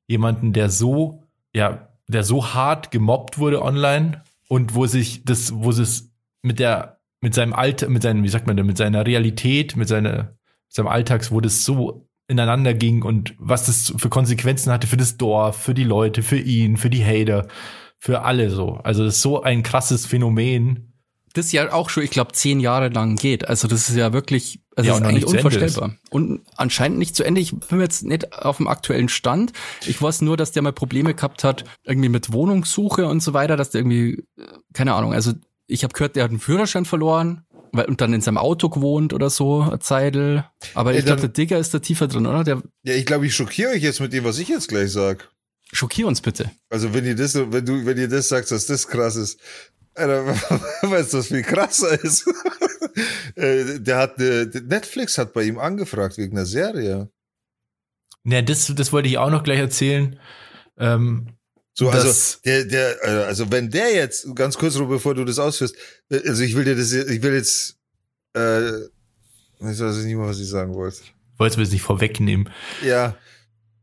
[0.08, 1.24] jemanden, der so,
[1.54, 7.00] ja, der so hart gemobbt wurde online und wo sich das, wo es mit der,
[7.22, 10.36] mit seinem Alter, mit seinem, wie sagt man denn, mit seiner Realität, mit seiner,
[10.68, 15.18] seinem Alltags, wo das so ineinander ging und was das für Konsequenzen hatte für das
[15.18, 17.48] Dorf, für die Leute, für ihn, für die Hater,
[18.00, 18.80] für alle so.
[18.84, 20.94] Also das ist so ein krasses Phänomen.
[21.34, 23.48] Das ja auch schon, ich glaube, zehn Jahre lang geht.
[23.48, 25.96] Also das ist ja wirklich, also ja, ist eigentlich unvorstellbar.
[26.10, 27.40] Und anscheinend nicht zu Ende.
[27.40, 29.54] Ich bin jetzt nicht auf dem aktuellen Stand.
[29.86, 33.56] Ich weiß nur, dass der mal Probleme gehabt hat, irgendwie mit Wohnungssuche und so weiter,
[33.56, 34.24] dass der irgendwie,
[34.74, 35.34] keine Ahnung, also
[35.68, 39.30] ich habe gehört, der hat einen Führerschein verloren und dann in seinem Auto gewohnt oder
[39.30, 40.46] so, Zeidel.
[40.74, 42.44] Aber ich glaube, der Digger ist da tiefer drin, oder?
[42.44, 45.32] Der ja, ich glaube, ich schockiere euch jetzt mit dem, was ich jetzt gleich sag.
[45.74, 46.52] Schockier uns bitte.
[46.70, 49.40] Also wenn ihr das, wenn du, wenn ihr das sagst, dass das krass ist,
[49.96, 50.26] Alter,
[50.82, 52.30] weißt du, was viel krasser ist?
[53.36, 57.10] Äh, der hat, Netflix hat bei ihm angefragt wegen einer Serie.
[58.26, 60.20] Ja, das, das wollte ich auch noch gleich erzählen.
[60.78, 61.28] Ähm,
[61.74, 65.76] so, also der, der, äh, also wenn der jetzt, ganz kurz, bevor du das ausführst,
[66.10, 67.78] äh, also ich will dir das, ich will jetzt,
[68.36, 71.02] äh, ich weiß nicht mal, was ich sagen wollte.
[71.38, 72.50] Wolltest du mir das nicht vorwegnehmen?
[72.86, 73.16] Ja.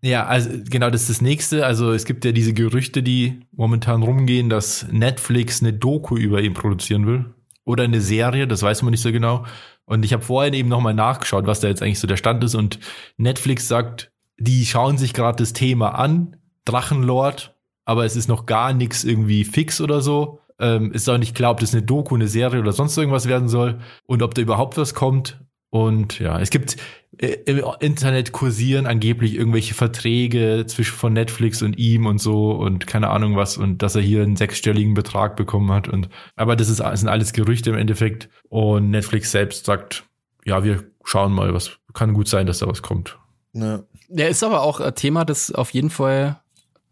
[0.01, 1.67] Ja, also genau, das ist das nächste.
[1.67, 6.55] Also es gibt ja diese Gerüchte, die momentan rumgehen, dass Netflix eine Doku über ihn
[6.55, 7.35] produzieren will.
[7.65, 9.45] Oder eine Serie, das weiß man nicht so genau.
[9.85, 12.55] Und ich habe vorhin eben nochmal nachgeschaut, was da jetzt eigentlich so der Stand ist.
[12.55, 12.79] Und
[13.17, 17.57] Netflix sagt, die schauen sich gerade das Thema an, Drachenlord,
[17.89, 20.41] aber es ist noch gar nichts irgendwie fix oder so.
[20.59, 23.49] Ähm, ist auch nicht klar, ob das eine Doku, eine Serie oder sonst irgendwas werden
[23.49, 25.41] soll und ob da überhaupt was kommt.
[25.71, 26.77] Und ja, es gibt
[27.17, 32.87] äh, im Internet kursieren angeblich irgendwelche Verträge zwischen von Netflix und ihm und so und
[32.87, 36.69] keine Ahnung was und dass er hier einen sechsstelligen Betrag bekommen hat und aber das
[36.69, 40.05] ist das sind alles Gerüchte im Endeffekt und Netflix selbst sagt,
[40.45, 43.19] ja, wir schauen mal, was kann gut sein, dass da was kommt.
[43.55, 43.81] Ja.
[44.11, 46.41] Der ist aber auch ein Thema, das auf jeden Fall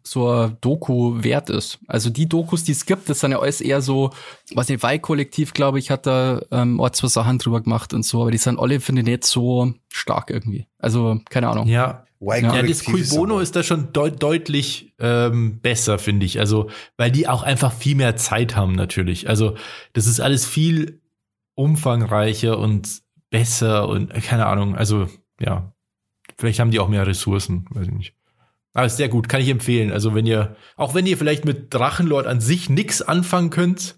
[0.06, 1.78] so ein Doku wert ist.
[1.88, 4.10] Also die Dokus, die es gibt, das sind ja alles eher so,
[4.54, 8.22] was nicht, Weih-Kollektiv, glaube ich, hat da ähm, auch zwei Sachen drüber gemacht und so,
[8.22, 10.66] aber die sind alle, finde ich, nicht so stark irgendwie.
[10.78, 11.66] Also, keine Ahnung.
[11.66, 12.04] Ja.
[12.18, 16.40] Ja, das Cui Bono ist da schon deut deutlich ähm, besser, finde ich.
[16.40, 19.28] Also, weil die auch einfach viel mehr Zeit haben, natürlich.
[19.28, 19.54] Also,
[19.92, 21.02] das ist alles viel
[21.56, 24.74] umfangreicher und besser und keine Ahnung.
[24.74, 25.74] Also, ja,
[26.38, 28.15] vielleicht haben die auch mehr Ressourcen, weiß ich nicht.
[28.76, 29.90] Aber ist sehr gut, kann ich empfehlen.
[29.90, 33.96] Also wenn ihr, auch wenn ihr vielleicht mit Drachenlord an sich nichts anfangen könnt,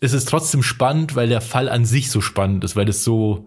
[0.00, 3.46] ist es trotzdem spannend, weil der Fall an sich so spannend ist, weil es so,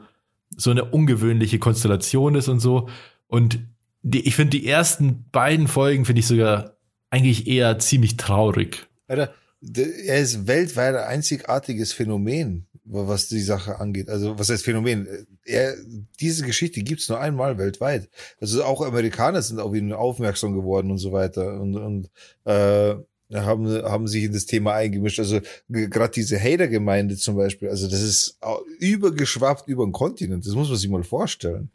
[0.55, 2.87] so eine ungewöhnliche Konstellation ist und so.
[3.27, 3.59] Und
[4.03, 6.77] die, ich finde die ersten beiden Folgen finde ich sogar
[7.09, 8.87] eigentlich eher ziemlich traurig.
[9.09, 14.09] Alter, er ist weltweit ein einzigartiges Phänomen, was die Sache angeht.
[14.09, 15.07] Also was heißt Phänomen?
[15.45, 15.75] Er,
[16.19, 18.09] diese Geschichte gibt's nur einmal weltweit.
[18.41, 22.09] Also auch Amerikaner sind auf ihn aufmerksam geworden und so weiter und, und
[22.45, 22.95] äh,
[23.33, 25.19] haben, haben sich in das Thema eingemischt.
[25.19, 28.39] Also gerade diese Hater-Gemeinde zum Beispiel, also das ist
[28.79, 30.45] übergeschwappt über den Kontinent.
[30.47, 31.69] Das muss man sich mal vorstellen.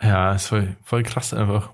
[0.00, 1.72] Ja, ist voll, voll krass einfach.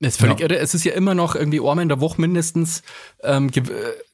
[0.00, 0.46] Das ist völlig ja.
[0.46, 0.58] irre.
[0.58, 2.82] Es ist ja immer noch irgendwie einmal in der Woche mindestens,
[3.22, 3.50] ähm,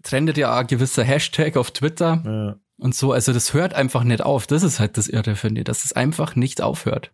[0.03, 2.64] trendet ja ein gewisser Hashtag auf Twitter ja.
[2.85, 3.13] Und so.
[3.13, 4.47] Also das hört einfach nicht auf.
[4.47, 7.13] Das ist halt das Irre, finde ich, dass es einfach nicht aufhört.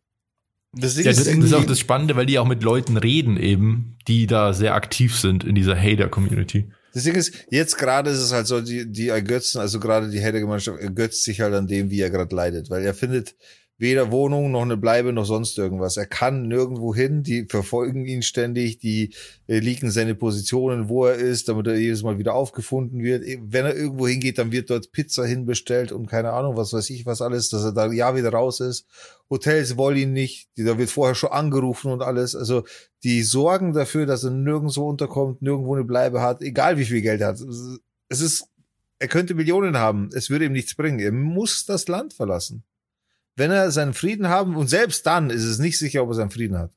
[0.73, 3.97] Das, ja, das, das ist auch das Spannende, weil die auch mit Leuten reden eben,
[4.09, 6.71] die da sehr aktiv sind in dieser Hater-Community.
[6.93, 10.21] Das Ding ist, jetzt gerade ist es halt so, die, die ergötzen, also gerade die
[10.21, 13.37] Hater-Gemeinschaft ergötzt sich halt an dem, wie er gerade leidet, weil er findet,
[13.81, 15.97] weder Wohnung noch eine Bleibe noch sonst irgendwas.
[15.97, 19.15] Er kann nirgendwo hin, die verfolgen ihn ständig, die
[19.47, 23.25] äh, liegen seine Positionen, wo er ist, damit er jedes Mal wieder aufgefunden wird.
[23.41, 27.07] Wenn er irgendwo hingeht, dann wird dort Pizza hinbestellt und keine Ahnung, was weiß ich,
[27.07, 28.87] was alles, dass er da ja wieder raus ist.
[29.31, 32.37] Hotels wollen ihn nicht, da wird vorher schon angerufen und alles.
[32.37, 32.65] Also
[33.03, 37.23] die sorgen dafür, dass er nirgendwo unterkommt, nirgendwo eine Bleibe hat, egal wie viel Geld
[37.23, 37.41] er hat.
[38.11, 38.45] Es ist,
[38.99, 40.99] er könnte Millionen haben, es würde ihm nichts bringen.
[40.99, 42.63] Er muss das Land verlassen
[43.41, 46.31] wenn er seinen Frieden haben und selbst dann ist es nicht sicher, ob er seinen
[46.31, 46.71] Frieden hat.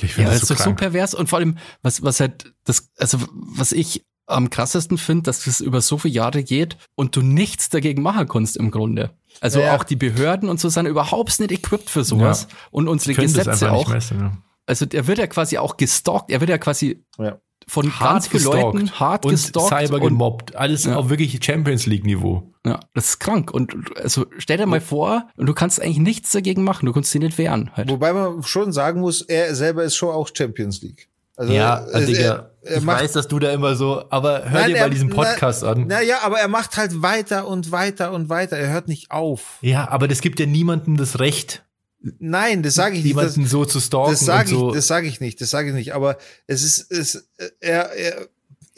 [0.00, 2.52] Ich finde ja, das, das ist doch so pervers und vor allem, was, was halt,
[2.64, 7.14] das, also, was ich am krassesten finde, dass das über so viele Jahre geht und
[7.14, 9.10] du nichts dagegen machen kannst im Grunde.
[9.40, 9.76] Also ja.
[9.76, 12.56] auch die Behörden und so sind überhaupt nicht equipped für sowas ja.
[12.70, 13.88] und unsere Gesetze auch.
[13.88, 14.38] Messen, ja.
[14.66, 18.28] Also der wird ja quasi auch gestalkt, er wird ja quasi ja von hart ganz
[18.28, 20.56] vielen Leuten hart und gestalkt cyber gemobbt.
[20.56, 20.96] Alles ja.
[20.96, 22.52] auf wirklich Champions League Niveau.
[22.68, 23.50] Ja, das ist krank.
[23.50, 26.86] Und also stell dir mal vor, und du kannst eigentlich nichts dagegen machen.
[26.86, 27.70] Du kannst sie nicht wehren.
[27.74, 27.88] Halt.
[27.88, 31.08] Wobei man schon sagen muss, er selber ist schon auch Champions League.
[31.36, 34.50] Also, ja, äh, Digga, er, er ich macht, weiß, dass du da immer so, aber
[34.50, 35.84] hör nein, dir mal diesen Podcast na, an.
[35.86, 38.56] Na ja, aber er macht halt weiter und weiter und weiter.
[38.56, 39.58] Er hört nicht auf.
[39.60, 41.64] Ja, aber das gibt ja niemandem das Recht,
[42.00, 43.16] Nein, das sage ich nicht.
[43.16, 44.12] Jemanden so zu stalken.
[44.12, 44.68] Das sage so.
[44.68, 45.94] ich, das sage ich nicht, das sage ich nicht.
[45.94, 47.28] Aber es ist, es,
[47.60, 48.28] er, er,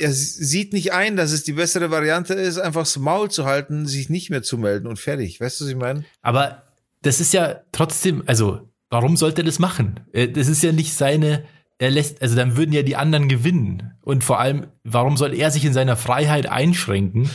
[0.00, 3.86] er sieht nicht ein, dass es die bessere Variante ist, einfach das Maul zu halten,
[3.86, 5.40] sich nicht mehr zu melden und fertig.
[5.40, 6.04] Weißt du, was ich meine?
[6.22, 6.62] Aber
[7.02, 10.00] das ist ja trotzdem, also, warum sollte er das machen?
[10.12, 11.44] Äh, das ist ja nicht seine,
[11.78, 13.92] er lässt, also dann würden ja die anderen gewinnen.
[14.02, 17.30] Und vor allem, warum soll er sich in seiner Freiheit einschränken?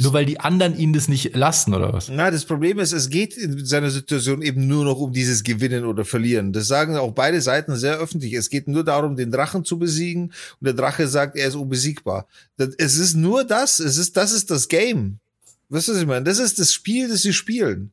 [0.00, 2.08] Nur weil die anderen ihn das nicht lassen, oder was?
[2.08, 5.84] Na, das Problem ist, es geht in seiner Situation eben nur noch um dieses Gewinnen
[5.84, 6.54] oder Verlieren.
[6.54, 8.32] Das sagen auch beide Seiten sehr öffentlich.
[8.32, 10.32] Es geht nur darum, den Drachen zu besiegen.
[10.60, 12.26] Und der Drache sagt, er ist unbesiegbar.
[12.78, 13.80] Es ist nur das.
[13.80, 15.18] Es ist, das ist das Game.
[15.68, 16.24] Weißt du, was ich meine?
[16.24, 17.92] Das ist das Spiel, das sie spielen.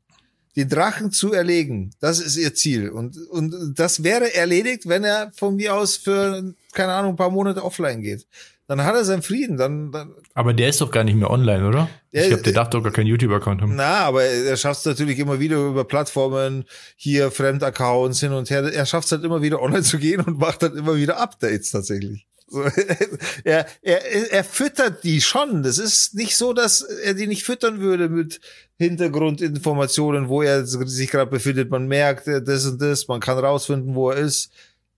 [0.55, 1.91] Den Drachen zu erlegen.
[1.99, 2.89] Das ist ihr Ziel.
[2.89, 7.29] Und, und das wäre erledigt, wenn er von mir aus für, keine Ahnung, ein paar
[7.29, 8.25] Monate offline geht
[8.69, 9.57] dann hat er seinen Frieden.
[9.57, 11.89] Dann, dann aber der ist doch gar nicht mehr online, oder?
[12.13, 13.75] Der, ich glaube, der darf doch gar keinen YouTube-Account haben.
[13.75, 18.71] Na, aber er schafft es natürlich immer wieder über Plattformen, hier Fremdaccounts hin und her.
[18.71, 21.71] Er schafft es halt immer wieder online zu gehen und macht halt immer wieder Updates
[21.71, 22.27] tatsächlich.
[22.47, 22.61] So,
[23.43, 25.63] er, er, er füttert die schon.
[25.63, 28.39] Das ist nicht so, dass er die nicht füttern würde mit
[28.77, 31.71] Hintergrundinformationen, wo er sich gerade befindet.
[31.71, 34.51] Man merkt das und das, man kann rausfinden, wo er ist.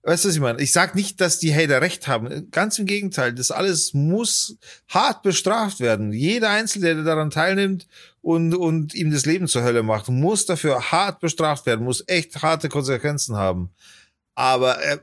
[0.04, 0.60] Weißt du, was ich meine?
[0.60, 2.50] Ich sag nicht, dass die Hater recht haben.
[2.50, 3.32] Ganz im Gegenteil.
[3.32, 4.56] Das alles muss
[4.88, 6.12] hart bestraft werden.
[6.12, 7.86] Jeder Einzelne, der daran teilnimmt
[8.20, 12.42] und, und ihm das Leben zur Hölle macht, muss dafür hart bestraft werden, muss echt
[12.42, 13.70] harte Konsequenzen haben.
[14.34, 14.98] Aber äh,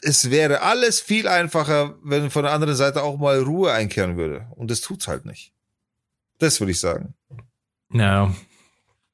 [0.00, 4.46] es wäre alles viel einfacher, wenn von der anderen Seite auch mal Ruhe einkehren würde.
[4.54, 5.52] Und das tut's halt nicht.
[6.38, 7.14] Das würde ich sagen.
[7.92, 8.34] Ja.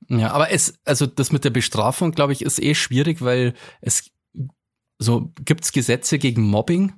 [0.09, 4.11] Ja, aber es, also das mit der Bestrafung, glaube ich, ist eh schwierig, weil es
[5.01, 6.93] so, gibt's Gesetze gegen Mobbing?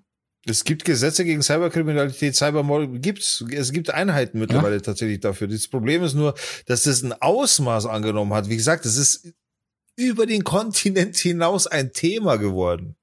[0.44, 3.44] Es gibt Gesetze gegen Cyberkriminalität, Cybermobbing gibt's.
[3.52, 4.80] Es gibt Einheiten mittlerweile ja.
[4.80, 5.46] tatsächlich dafür.
[5.46, 6.34] Das Problem ist nur,
[6.66, 8.48] dass das ein Ausmaß angenommen hat.
[8.48, 9.32] Wie gesagt, es ist
[9.96, 12.96] über den Kontinent hinaus ein Thema geworden.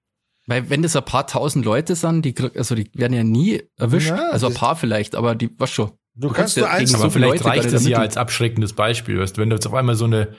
[0.47, 4.09] Weil wenn das ein paar tausend Leute sind, die, also die werden ja nie erwischt.
[4.09, 5.91] Ja, also ein paar vielleicht, aber die, was schon.
[6.15, 9.19] Du, du kannst nur eins, aber vielleicht Leute reicht es ja als abschreckendes Beispiel.
[9.19, 10.35] Weißt, wenn du jetzt auf einmal so eine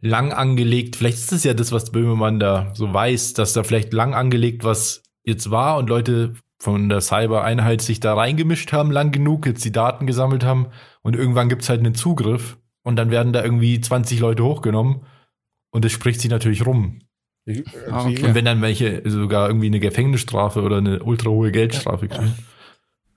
[0.00, 3.92] lang angelegt, vielleicht ist es ja das, was Böhmermann da so weiß, dass da vielleicht
[3.92, 9.12] lang angelegt was jetzt war und Leute von der Cyber-Einheit sich da reingemischt haben, lang
[9.12, 10.68] genug, jetzt die Daten gesammelt haben
[11.02, 15.06] und irgendwann gibt's halt einen Zugriff und dann werden da irgendwie 20 Leute hochgenommen
[15.70, 17.00] und es spricht sich natürlich rum.
[17.90, 18.24] Ah, okay.
[18.24, 22.34] Und wenn dann welche sogar irgendwie eine Gefängnisstrafe oder eine ultra hohe Geldstrafe kriegen,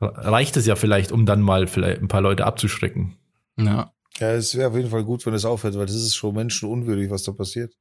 [0.02, 3.16] reicht es ja vielleicht, um dann mal vielleicht ein paar Leute abzuschrecken.
[3.58, 3.92] Ja.
[4.20, 7.10] Ja, es wäre auf jeden Fall gut, wenn es aufhört, weil das ist schon menschenunwürdig,
[7.10, 7.74] was da passiert.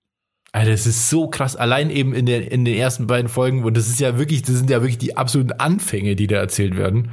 [0.52, 1.56] Alter, das ist so krass.
[1.56, 4.56] Allein eben in, der, in den ersten beiden Folgen, und das ist ja wirklich, das
[4.56, 7.12] sind ja wirklich die absoluten Anfänge, die da erzählt werden.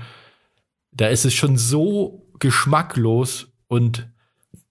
[0.91, 4.09] Da ist es schon so geschmacklos und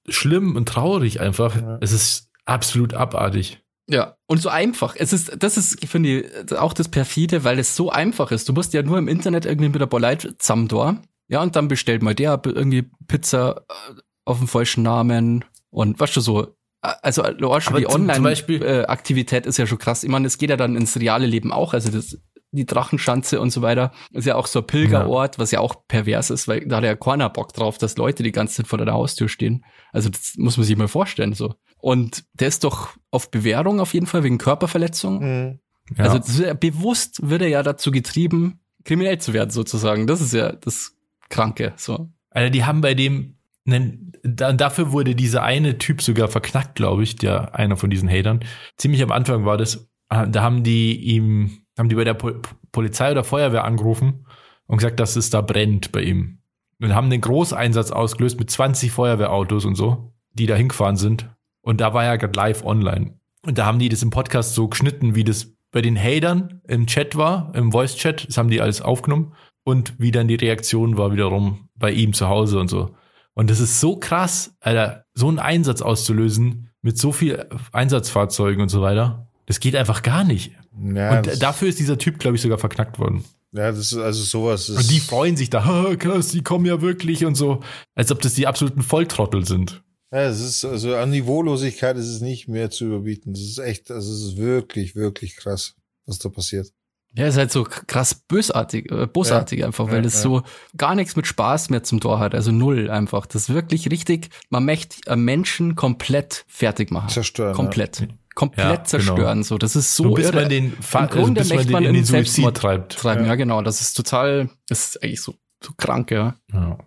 [0.08, 1.56] schlimm und traurig einfach.
[1.56, 1.78] Ja.
[1.80, 3.60] Es ist absolut abartig.
[3.88, 4.94] Ja, und so einfach.
[4.96, 8.48] Es ist, das ist, finde ich, auch das perfide, weil es so einfach ist.
[8.48, 11.02] Du musst ja nur im Internet irgendwie mit der Boleit zusammen da.
[11.28, 13.94] Ja, und dann bestellt mal der irgendwie Pizza äh,
[14.24, 16.54] auf dem falschen Namen und weißt du so.
[16.80, 17.22] Also,
[17.60, 20.02] schon die Online-Aktivität äh, ist ja schon krass.
[20.02, 21.74] Ich meine, es geht ja dann ins reale Leben auch.
[21.74, 22.18] Also das,
[22.52, 23.92] die Drachenschanze und so weiter.
[24.12, 25.40] Ist ja auch so ein Pilgerort, ja.
[25.40, 28.32] was ja auch pervers ist, weil da hat ja keiner Bock drauf, dass Leute die
[28.32, 29.64] ganze Zeit vor der Haustür stehen.
[29.92, 31.54] Also das muss man sich mal vorstellen so.
[31.78, 35.20] Und der ist doch auf Bewährung auf jeden Fall wegen Körperverletzung.
[35.20, 35.60] Mhm.
[35.96, 36.04] Ja.
[36.04, 40.06] Also ja, bewusst wird er ja dazu getrieben, kriminell zu werden sozusagen.
[40.06, 40.96] Das ist ja das
[41.28, 41.72] Kranke.
[41.76, 42.10] So.
[42.30, 47.54] Also die haben bei dem, dafür wurde dieser eine Typ sogar verknackt, glaube ich, der
[47.54, 48.40] einer von diesen Hatern.
[48.76, 49.88] Ziemlich am Anfang war das.
[50.08, 54.26] Ah, da haben die ihm, haben die bei der Polizei oder Feuerwehr angerufen
[54.66, 56.40] und gesagt, dass es da brennt bei ihm.
[56.80, 61.28] Und haben den Großeinsatz ausgelöst mit 20 Feuerwehrautos und so, die da hingefahren sind
[61.62, 63.18] und da war er gerade live online.
[63.46, 66.86] Und da haben die das im Podcast so geschnitten, wie das bei den Hatern im
[66.86, 68.28] Chat war, im Voice-Chat.
[68.28, 69.34] Das haben die alles aufgenommen.
[69.64, 72.94] Und wie dann die Reaktion war wiederum bei ihm zu Hause und so.
[73.34, 78.68] Und das ist so krass, Alter, so einen Einsatz auszulösen mit so viel Einsatzfahrzeugen und
[78.68, 79.28] so weiter.
[79.46, 80.52] Das geht einfach gar nicht.
[80.94, 83.24] Ja, und dafür ist dieser Typ, glaube ich, sogar verknackt worden.
[83.52, 84.68] Ja, das ist also sowas.
[84.68, 87.60] Ist und die freuen sich da, krass, die kommen ja wirklich und so,
[87.94, 89.82] als ob das die absoluten Volltrottel sind.
[90.10, 93.32] Ja, es ist, also an Niveaulosigkeit ist es nicht mehr zu überbieten.
[93.32, 95.74] Das ist echt, also es ist wirklich, wirklich krass,
[96.06, 96.70] was da passiert.
[97.14, 100.20] Ja, ist halt so krass bösartig, äh, bosartig ja, einfach, weil ja, das ja.
[100.22, 100.42] so
[100.78, 103.26] gar nichts mit Spaß mehr zum Tor hat, also null einfach.
[103.26, 107.10] Das ist wirklich richtig, man möchte einen Menschen komplett fertig machen.
[107.10, 107.54] Zerstören.
[107.54, 108.08] Komplett.
[108.34, 108.84] Komplett genau.
[108.84, 109.42] zerstören, genau.
[109.42, 109.58] so.
[109.58, 110.36] Das ist so du, bis irre.
[110.36, 112.96] man den, Im Grunde also bis möchte man, den in den Suizid treibt.
[112.96, 113.26] Treiben.
[113.26, 113.34] Ja.
[113.34, 113.60] genau.
[113.60, 116.36] Das ist total, das ist eigentlich so, so krank, ja.
[116.52, 116.78] ja.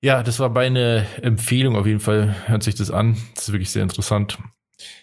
[0.00, 2.36] Ja, das war meine Empfehlung auf jeden Fall.
[2.46, 3.16] Hört sich das an.
[3.34, 4.38] Das ist wirklich sehr interessant.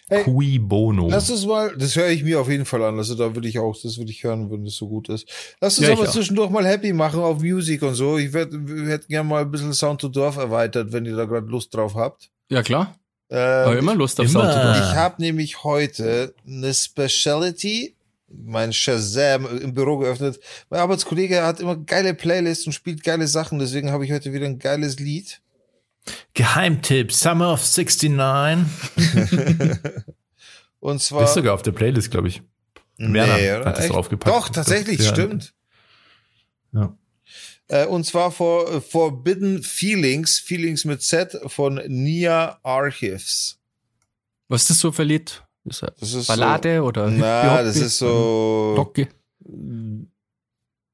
[0.08, 1.08] Hey, Cui Bono.
[1.08, 2.98] Lass uns mal, das höre ich mir auf jeden Fall an.
[2.98, 5.28] Also da würde ich auch, das würde ich hören, wenn das so gut ist.
[5.60, 8.18] Lass uns ja, aber zwischendurch mal happy machen auf Musik und so.
[8.18, 11.46] Ich hätte hätt gerne mal ein bisschen Sound to Dorf erweitert, wenn ihr da gerade
[11.46, 12.30] Lust drauf habt.
[12.50, 12.94] Ja, klar.
[13.30, 14.42] Ähm, aber immer Lust auf immer.
[14.42, 14.76] Sound to Dorf.
[14.76, 17.94] Ich habe nämlich heute eine Speciality
[18.42, 20.40] mein Shazam im Büro geöffnet.
[20.70, 24.46] Mein Arbeitskollege hat immer geile Playlists und spielt geile Sachen, deswegen habe ich heute wieder
[24.46, 25.40] ein geiles Lied.
[26.34, 28.66] Geheimtipp, Summer of 69.
[30.80, 31.24] und zwar.
[31.24, 32.42] Ist sogar auf der Playlist, glaube ich.
[32.96, 34.34] Werner nee, hat es draufgepackt.
[34.34, 35.12] Doch, tatsächlich, ja.
[35.12, 35.54] stimmt.
[36.72, 36.96] Ja.
[37.68, 43.58] Äh, und zwar for, Forbidden Feelings, Feelings mit Z von Nia Archives.
[44.48, 45.42] Was ist das so Lied?
[45.64, 48.92] Ist das ist Ballade so, oder Na, das ist so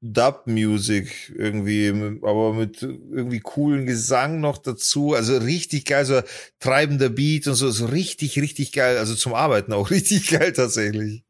[0.01, 0.13] Rocke.
[0.13, 1.89] Dub-Music irgendwie,
[2.23, 5.13] aber mit irgendwie coolen Gesang noch dazu.
[5.13, 6.21] Also richtig geil, so
[6.59, 8.97] treibender Beat und so, so richtig, richtig geil.
[8.97, 11.23] Also zum Arbeiten auch richtig geil tatsächlich.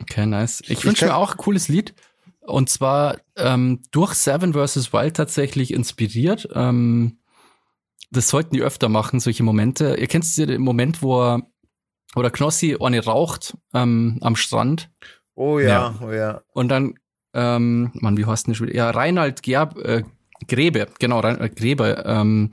[0.00, 0.60] Okay, nice.
[0.62, 1.94] Ich, ich wünsche mir auch ein cooles Lied.
[2.40, 4.92] Und zwar ähm, durch Seven vs.
[4.92, 6.48] Wild tatsächlich inspiriert.
[6.54, 7.18] Ähm,
[8.10, 9.96] das sollten die öfter machen, solche Momente.
[9.96, 11.42] Ihr kennt den Moment, wo er
[12.14, 14.90] oder Knossi eine raucht ähm, am Strand.
[15.34, 16.42] Oh ja, ja, oh ja.
[16.52, 16.94] Und dann,
[17.34, 18.74] ähm, Mann, wie heißt denn das?
[18.74, 20.02] Ja, Reinhard Gerb, äh,
[20.48, 22.52] Grebe, genau, Reinhard Grebe, ähm,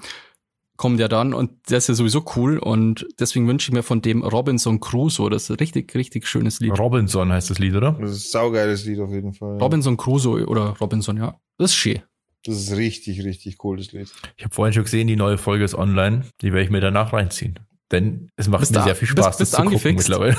[0.77, 4.01] kommt ja dann und der ist ja sowieso cool und deswegen wünsche ich mir von
[4.01, 6.79] dem Robinson Crusoe, das ist ein richtig, richtig schönes Lied.
[6.79, 7.97] Robinson heißt das Lied, oder?
[7.99, 9.55] Das ist ein saugeiles Lied auf jeden Fall.
[9.55, 9.57] Ja.
[9.57, 11.37] Robinson Crusoe oder Robinson, ja.
[11.57, 12.01] Das ist schön.
[12.45, 14.09] Das ist richtig, richtig cooles Lied.
[14.37, 16.23] Ich habe vorhin schon gesehen, die neue Folge ist online.
[16.41, 17.59] Die werde ich mir danach reinziehen.
[17.91, 20.37] Denn es macht bist mir da, sehr viel Spaß, bist, bist das zu gucken mittlerweile.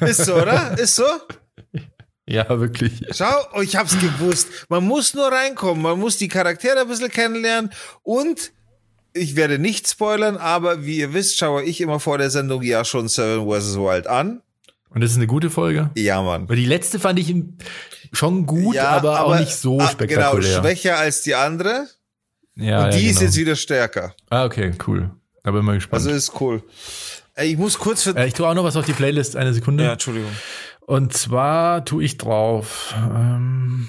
[0.00, 0.78] Ist so, oder?
[0.78, 1.04] Ist so?
[2.26, 3.04] Ja, wirklich.
[3.10, 4.48] Schau, oh, ich hab's gewusst.
[4.68, 7.70] Man muss nur reinkommen, man muss die Charaktere ein bisschen kennenlernen
[8.02, 8.52] und
[9.14, 12.84] ich werde nicht spoilern, aber wie ihr wisst, schaue ich immer vor der Sendung ja
[12.84, 13.76] schon Seven vs.
[13.76, 14.40] Wild an.
[14.90, 15.90] Und das ist eine gute Folge?
[15.96, 16.48] Ja, Mann.
[16.48, 17.34] Weil die letzte fand ich
[18.12, 20.40] schon gut, ja, aber, aber, auch nicht so ah, spektakulär.
[20.40, 21.86] Genau, schwächer als die andere.
[22.54, 23.10] Ja, und die ja, genau.
[23.10, 24.14] ist jetzt wieder stärker.
[24.28, 25.10] Ah, okay, cool.
[25.42, 26.04] Da bin ich mal gespannt.
[26.04, 26.62] Also ist cool.
[27.36, 28.16] Ich muss kurz für.
[28.16, 29.84] Äh, ich tue auch noch was auf die Playlist, eine Sekunde.
[29.84, 30.30] Ja, Entschuldigung.
[30.80, 33.88] Und zwar tue ich drauf ähm,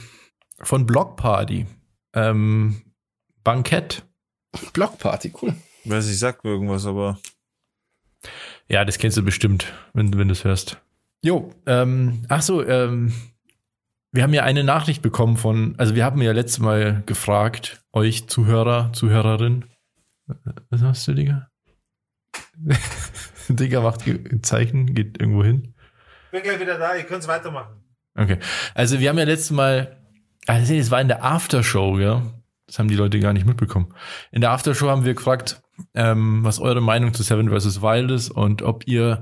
[0.62, 1.66] von Block Party.
[2.14, 2.82] Ähm,
[3.44, 4.04] Bankett.
[4.74, 5.56] Block Party, cool.
[5.86, 7.20] Weiß ich, sagt mir irgendwas, aber.
[8.70, 10.78] Ja, das kennst du bestimmt, wenn, wenn du es hörst.
[11.22, 13.14] Jo, ähm, ach so, ähm,
[14.12, 18.28] wir haben ja eine Nachricht bekommen von, also wir haben ja letztes Mal gefragt, euch
[18.28, 19.66] Zuhörer, Zuhörerin,
[20.70, 21.50] was hast du, Digga?
[23.50, 24.02] Digga macht
[24.42, 25.74] Zeichen, geht irgendwo hin.
[26.32, 27.84] Bin gleich wieder da, ihr könnt es weitermachen.
[28.16, 28.38] Okay.
[28.74, 29.98] Also wir haben ja letztes Mal,
[30.48, 32.22] also es war in der Aftershow, ja.
[32.68, 33.94] Das haben die Leute gar nicht mitbekommen.
[34.32, 35.62] In der Aftershow haben wir gefragt,
[35.94, 37.82] ähm, was eure Meinung zu Seven vs.
[37.82, 39.22] Wild ist und ob ihr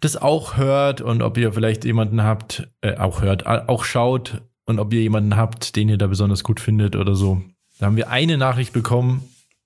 [0.00, 4.78] das auch hört und ob ihr vielleicht jemanden habt, äh, auch hört, auch schaut und
[4.78, 7.42] ob ihr jemanden habt, den ihr da besonders gut findet oder so.
[7.78, 9.22] Da haben wir eine Nachricht bekommen,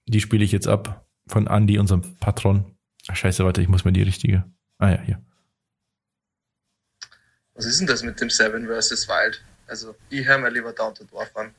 [0.07, 2.64] die spiele ich jetzt ab von Andy, unserem Patron.
[3.11, 4.44] Ach, scheiße, warte, ich muss mir die richtige.
[4.78, 5.20] Ah ja, hier.
[7.54, 9.08] Was ist denn das mit dem Seven vs.
[9.08, 9.42] Wild?
[9.66, 11.52] Also, ich höre mir lieber Down to Dwarf an.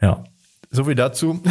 [0.00, 0.24] Ja,
[0.70, 1.40] so viel dazu.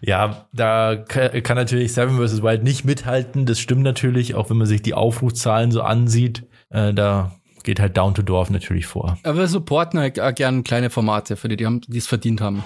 [0.00, 2.42] ja, da kann natürlich Seven vs.
[2.42, 3.44] Wild nicht mithalten.
[3.44, 6.46] Das stimmt natürlich, auch wenn man sich die Aufrufzahlen so ansieht.
[6.70, 9.18] Äh, da geht halt Down to Dorf natürlich vor.
[9.22, 12.64] Aber wir supporten halt auch gerne kleine Formate für die, die es verdient haben.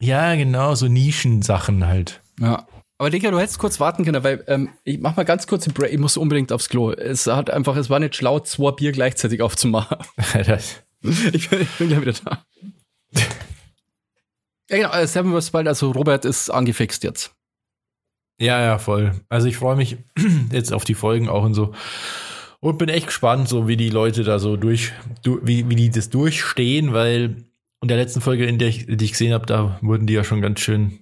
[0.00, 2.20] Ja, genau, so Nischensachen halt.
[2.40, 2.66] Ja.
[2.98, 5.72] Aber Digga, du hättest kurz warten können, weil ähm, ich mach mal ganz kurz den
[5.72, 6.90] Break, ich muss unbedingt aufs Klo.
[6.90, 9.98] Es hat einfach, es war nicht schlau, zwei Bier gleichzeitig aufzumachen.
[11.32, 12.44] ich, bin, ich bin gleich wieder da.
[14.68, 15.54] ja, genau, äh, Seven vs.
[15.54, 17.32] Wild, also Robert ist angefixt jetzt.
[18.40, 19.12] Ja, ja, voll.
[19.28, 19.96] Also ich freue mich
[20.52, 21.74] jetzt auf die Folgen auch und so.
[22.60, 24.92] Und bin echt gespannt, so wie die Leute da so durch,
[25.24, 27.44] wie, wie die das durchstehen, weil
[27.80, 30.24] in der letzten Folge, in der ich, die ich gesehen habe, da wurden die ja
[30.24, 30.98] schon ganz schön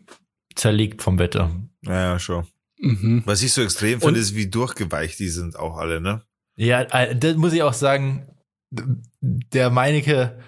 [0.57, 1.51] zerlegt vom Wetter.
[1.83, 2.47] Ja, ja schon.
[2.79, 3.23] Mhm.
[3.25, 6.23] Was ich so extrem finde, ist, wie durchgeweicht die sind auch alle, ne?
[6.57, 8.29] Ja, äh, das muss ich auch sagen,
[8.71, 10.39] der Meinecke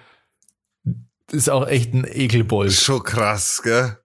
[1.31, 2.71] ist auch echt ein Ekelbold.
[2.73, 3.97] Schon krass, gell?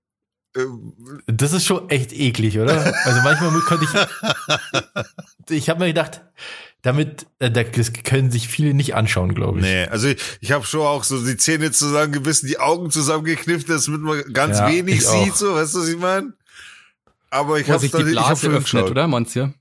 [1.27, 2.95] Das ist schon echt eklig, oder?
[3.05, 6.23] Also manchmal konnte ich, ich habe mir gedacht,
[6.85, 9.65] damit, äh, das können sich viele nicht anschauen, glaube ich.
[9.65, 14.03] Nee, also ich, ich habe schon auch so die Zähne zusammengebissen, die Augen zusammengeknifft, damit
[14.03, 15.37] man ganz ja, wenig sieht, auch.
[15.37, 16.35] so, weißt du, was ich meine?
[17.31, 18.91] Aber ich habe sich die Blase öffnet, geschaut.
[18.91, 19.55] oder, meinst du?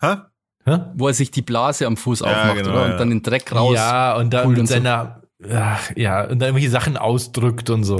[0.00, 0.16] Hä?
[0.64, 0.78] Hä?
[0.94, 2.84] Wo er sich die Blase am Fuß ja, aufmacht, genau, oder?
[2.92, 3.74] Und dann den Dreck raus.
[3.74, 5.48] Ja, und dann mit seiner, so.
[5.52, 7.98] ach, ja, und dann irgendwelche Sachen ausdrückt und so.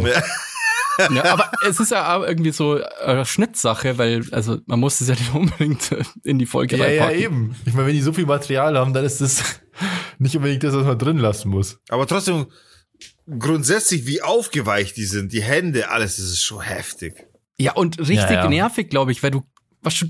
[0.99, 5.09] Ja aber es ist ja auch irgendwie so eine Schnittsache, weil, also man muss es
[5.09, 7.18] ja nicht unbedingt in die Folge ja, reinpacken.
[7.18, 7.57] Ja, eben.
[7.64, 9.61] Ich meine, wenn die so viel Material haben, dann ist das
[10.18, 11.80] nicht unbedingt das, was man drin lassen muss.
[11.88, 12.47] Aber trotzdem,
[13.38, 17.26] grundsätzlich, wie aufgeweicht die sind, die Hände, alles, das ist schon heftig.
[17.59, 18.49] Ja, und richtig ja, ja.
[18.49, 19.43] nervig, glaube ich, weil du
[19.83, 20.05] was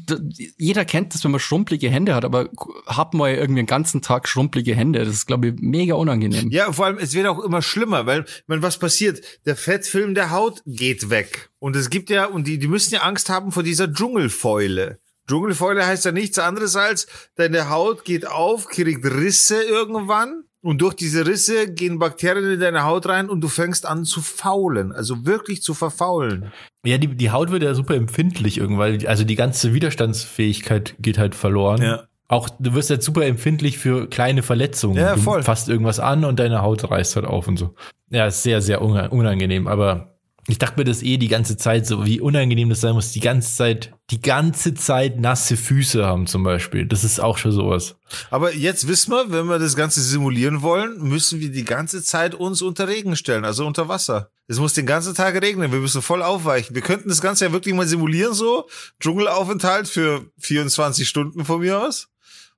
[0.58, 2.50] jeder kennt das, wenn man schrumpelige Hände hat, aber
[2.86, 4.98] hat mal irgendwie einen ganzen Tag schrumpelige Hände.
[5.04, 6.50] Das ist, glaube ich, mega unangenehm.
[6.50, 10.30] Ja, vor allem, es wird auch immer schlimmer, weil, wenn was passiert, der Fettfilm der
[10.30, 11.50] Haut geht weg.
[11.58, 15.00] Und es gibt ja, und die, die müssen ja Angst haben vor dieser Dschungelfäule.
[15.26, 17.06] Dschungelfäule heißt ja nichts anderes als,
[17.36, 22.84] deine Haut geht auf, kriegt Risse irgendwann und durch diese Risse gehen Bakterien in deine
[22.84, 26.52] Haut rein und du fängst an zu faulen, also wirklich zu verfaulen.
[26.86, 31.34] Ja, die, die Haut wird ja super empfindlich irgendwann, also die ganze Widerstandsfähigkeit geht halt
[31.34, 31.82] verloren.
[31.82, 32.04] Ja.
[32.28, 34.96] Auch du wirst halt super empfindlich für kleine Verletzungen.
[34.96, 35.40] Ja, voll.
[35.40, 37.74] Du fasst irgendwas an und deine Haut reißt halt auf und so.
[38.08, 40.11] Ja, ist sehr, sehr unangenehm, aber
[40.48, 43.20] ich dachte mir das eh die ganze Zeit so, wie unangenehm das sein muss, die
[43.20, 46.84] ganze Zeit, die ganze Zeit nasse Füße haben zum Beispiel.
[46.84, 47.94] Das ist auch schon sowas.
[48.30, 52.34] Aber jetzt wissen wir, wenn wir das Ganze simulieren wollen, müssen wir die ganze Zeit
[52.34, 54.32] uns unter Regen stellen, also unter Wasser.
[54.48, 56.74] Es muss den ganzen Tag regnen, wir müssen voll aufweichen.
[56.74, 58.68] Wir könnten das Ganze ja wirklich mal simulieren so.
[59.00, 62.08] Dschungelaufenthalt für 24 Stunden von mir aus.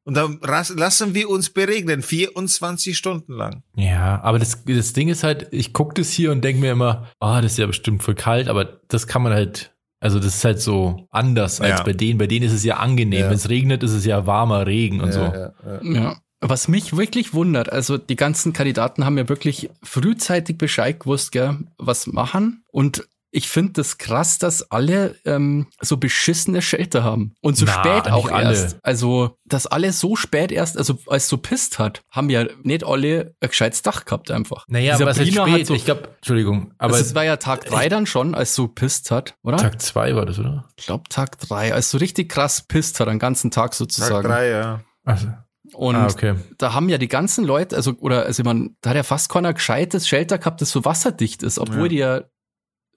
[0.05, 3.63] Und dann lassen wir uns beregnen, 24 Stunden lang.
[3.75, 7.09] Ja, aber das, das Ding ist halt, ich gucke das hier und denke mir immer,
[7.21, 10.37] ah, oh, das ist ja bestimmt voll kalt, aber das kann man halt, also das
[10.37, 11.83] ist halt so anders als ja.
[11.83, 12.19] bei denen.
[12.19, 13.21] Bei denen ist es ja angenehm.
[13.21, 13.29] Ja.
[13.31, 15.53] Wenn es regnet, ist es ja warmer Regen und ja,
[15.83, 15.89] so.
[15.89, 16.17] ja.
[16.47, 21.57] Was mich wirklich wundert, also die ganzen Kandidaten haben ja wirklich frühzeitig Bescheid gewusst, gell,
[21.79, 22.65] was machen.
[22.71, 27.35] Und ich finde das krass, dass alle ähm, so beschissene Shelter haben.
[27.41, 28.79] Und so Na, spät auch erst.
[28.83, 33.35] Also, dass alle so spät erst, also als so pisst hat, haben ja nicht alle
[33.41, 34.65] ein gescheites Dach gehabt einfach.
[34.69, 35.67] Naja, Dieser aber es ist spät.
[35.67, 36.73] So, ich glaube, Entschuldigung.
[36.79, 39.57] Aber es war ja Tag drei dann schon, als so pisst hat, oder?
[39.57, 40.69] Tag zwei war das, oder?
[40.77, 44.29] Ich glaube Tag drei, als so richtig krass pisst hat, den ganzen Tag sozusagen.
[44.29, 44.81] Tag drei, ja.
[45.05, 45.27] Also.
[45.73, 46.35] Und ah, okay.
[46.59, 49.53] da haben ja die ganzen Leute, also, oder, also man, da hat ja fast keiner
[49.53, 51.89] gescheites Shelter gehabt, das so wasserdicht ist, obwohl ja.
[51.89, 52.23] die ja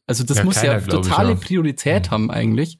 [0.08, 1.45] also das ja, muss keiner, ja totale ich, ja.
[1.45, 2.12] Priorität mhm.
[2.12, 2.80] haben eigentlich.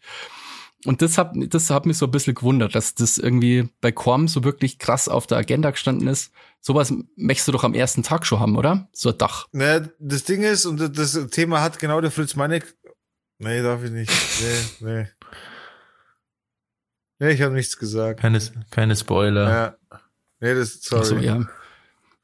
[0.86, 4.28] Und das hat, das hat mich so ein bisschen gewundert, dass das irgendwie bei Quam
[4.28, 6.32] so wirklich krass auf der Agenda gestanden ist.
[6.62, 8.88] Sowas möchtest du doch am ersten Tag schon haben, oder?
[8.94, 9.48] So ein Dach.
[9.52, 12.64] Ne, das Ding ist, und das Thema hat genau der Fritz Meinig.
[13.40, 14.12] Nee, darf ich nicht.
[14.42, 15.08] Nee, nee.
[17.20, 18.20] Nee, ich habe nichts gesagt.
[18.20, 19.50] Keine, keine Spoiler.
[19.50, 20.00] Ja.
[20.40, 21.06] Nee, das, sorry.
[21.06, 21.48] So, ja.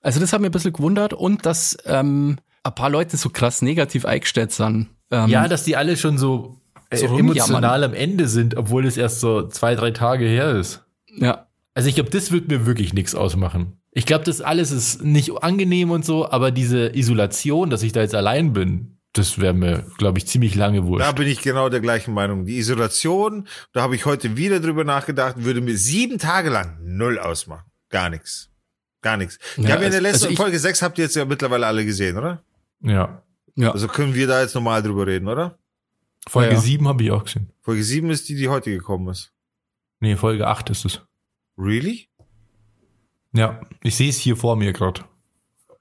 [0.02, 3.62] Also das hat mir ein bisschen gewundert und dass ähm, ein paar Leute so krass
[3.62, 4.90] negativ eingestellt sind.
[5.12, 6.58] Ähm, ja, dass die alle schon so
[6.96, 10.84] so emotional am Ende sind, obwohl es erst so zwei, drei Tage her ist.
[11.08, 11.48] Ja.
[11.74, 13.78] Also ich glaube, das wird mir wirklich nichts ausmachen.
[13.92, 18.02] Ich glaube, das alles ist nicht angenehm und so, aber diese Isolation, dass ich da
[18.02, 21.06] jetzt allein bin, das wäre mir, glaube ich, ziemlich lange wurscht.
[21.06, 22.46] Da bin ich genau der gleichen Meinung.
[22.46, 27.20] Die Isolation, da habe ich heute wieder drüber nachgedacht, würde mir sieben Tage lang null
[27.20, 27.66] ausmachen.
[27.90, 28.50] Gar nichts.
[29.04, 29.38] Gar nichts.
[29.58, 31.86] Ja, haben ja in der letzten also Folge 6 habt ihr jetzt ja mittlerweile alle
[31.86, 32.42] gesehen, oder?
[32.84, 33.24] Ja.
[33.56, 33.72] ja.
[33.72, 35.58] Also können wir da jetzt normal drüber reden, oder?
[36.28, 37.52] Folge ja, 7 habe ich auch gesehen.
[37.62, 39.34] Folge 7 ist die, die heute gekommen ist.
[40.00, 41.02] Nee, Folge 8 ist es.
[41.58, 42.10] Really?
[43.34, 45.06] Ja, ich sehe es hier vor mir gerade.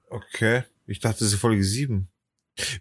[0.09, 0.63] Okay.
[0.85, 2.07] Ich dachte, es ist Folge 7.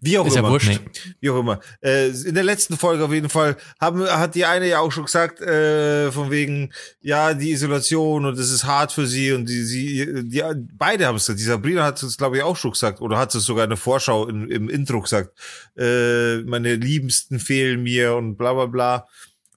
[0.01, 0.49] Wie auch ist immer.
[0.49, 0.81] Ja wurscht.
[1.21, 1.61] Wie auch immer.
[1.81, 5.07] Äh, in der letzten Folge auf jeden Fall haben, hat die eine ja auch schon
[5.07, 9.63] gesagt, äh, von wegen, ja, die Isolation und es ist hart für sie und die,
[9.63, 10.43] sie, die,
[10.77, 11.41] beide haben es gesagt.
[11.41, 13.79] Die Sabrina hat es, glaube ich, auch schon gesagt oder hat es sogar in der
[13.79, 15.31] Vorschau in, im Intro gesagt.
[15.77, 19.09] Äh, meine Liebsten fehlen mir und bla bla bla.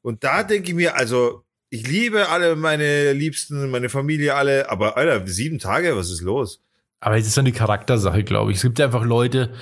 [0.01, 4.95] Und da denke ich mir, also, ich liebe alle meine Liebsten, meine Familie alle, aber
[4.95, 6.61] Alter, sieben Tage, was ist los?
[6.99, 8.57] Aber es ist so eine Charaktersache, glaube ich.
[8.57, 9.53] Es gibt ja einfach Leute,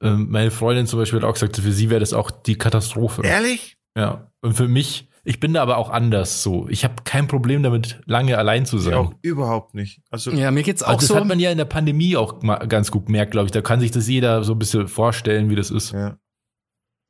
[0.00, 3.22] äh, meine Freundin zum Beispiel hat auch gesagt, für sie wäre das auch die Katastrophe.
[3.22, 3.76] Ehrlich?
[3.96, 4.30] Ja.
[4.40, 6.68] Und für mich, ich bin da aber auch anders so.
[6.68, 8.92] Ich habe kein Problem damit, lange allein zu sein.
[8.92, 10.00] Ich auch überhaupt nicht.
[10.10, 11.14] Also, ja, mir geht's auch also das so.
[11.14, 13.52] Das hat man ja in der Pandemie auch mal ganz gut gemerkt, glaube ich.
[13.52, 15.92] Da kann sich das jeder so ein bisschen vorstellen, wie das ist.
[15.92, 16.18] Ja.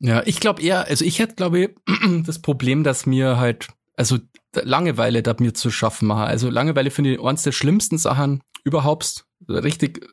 [0.02, 1.70] Ja, ich glaube eher, also ich hätte, glaube ich,
[2.26, 4.18] das Problem, dass mir halt, also
[4.54, 6.24] Langeweile da mir zu schaffen mache.
[6.24, 9.24] Also Langeweile finde ich eines der schlimmsten Sachen überhaupt.
[9.48, 10.06] Richtig,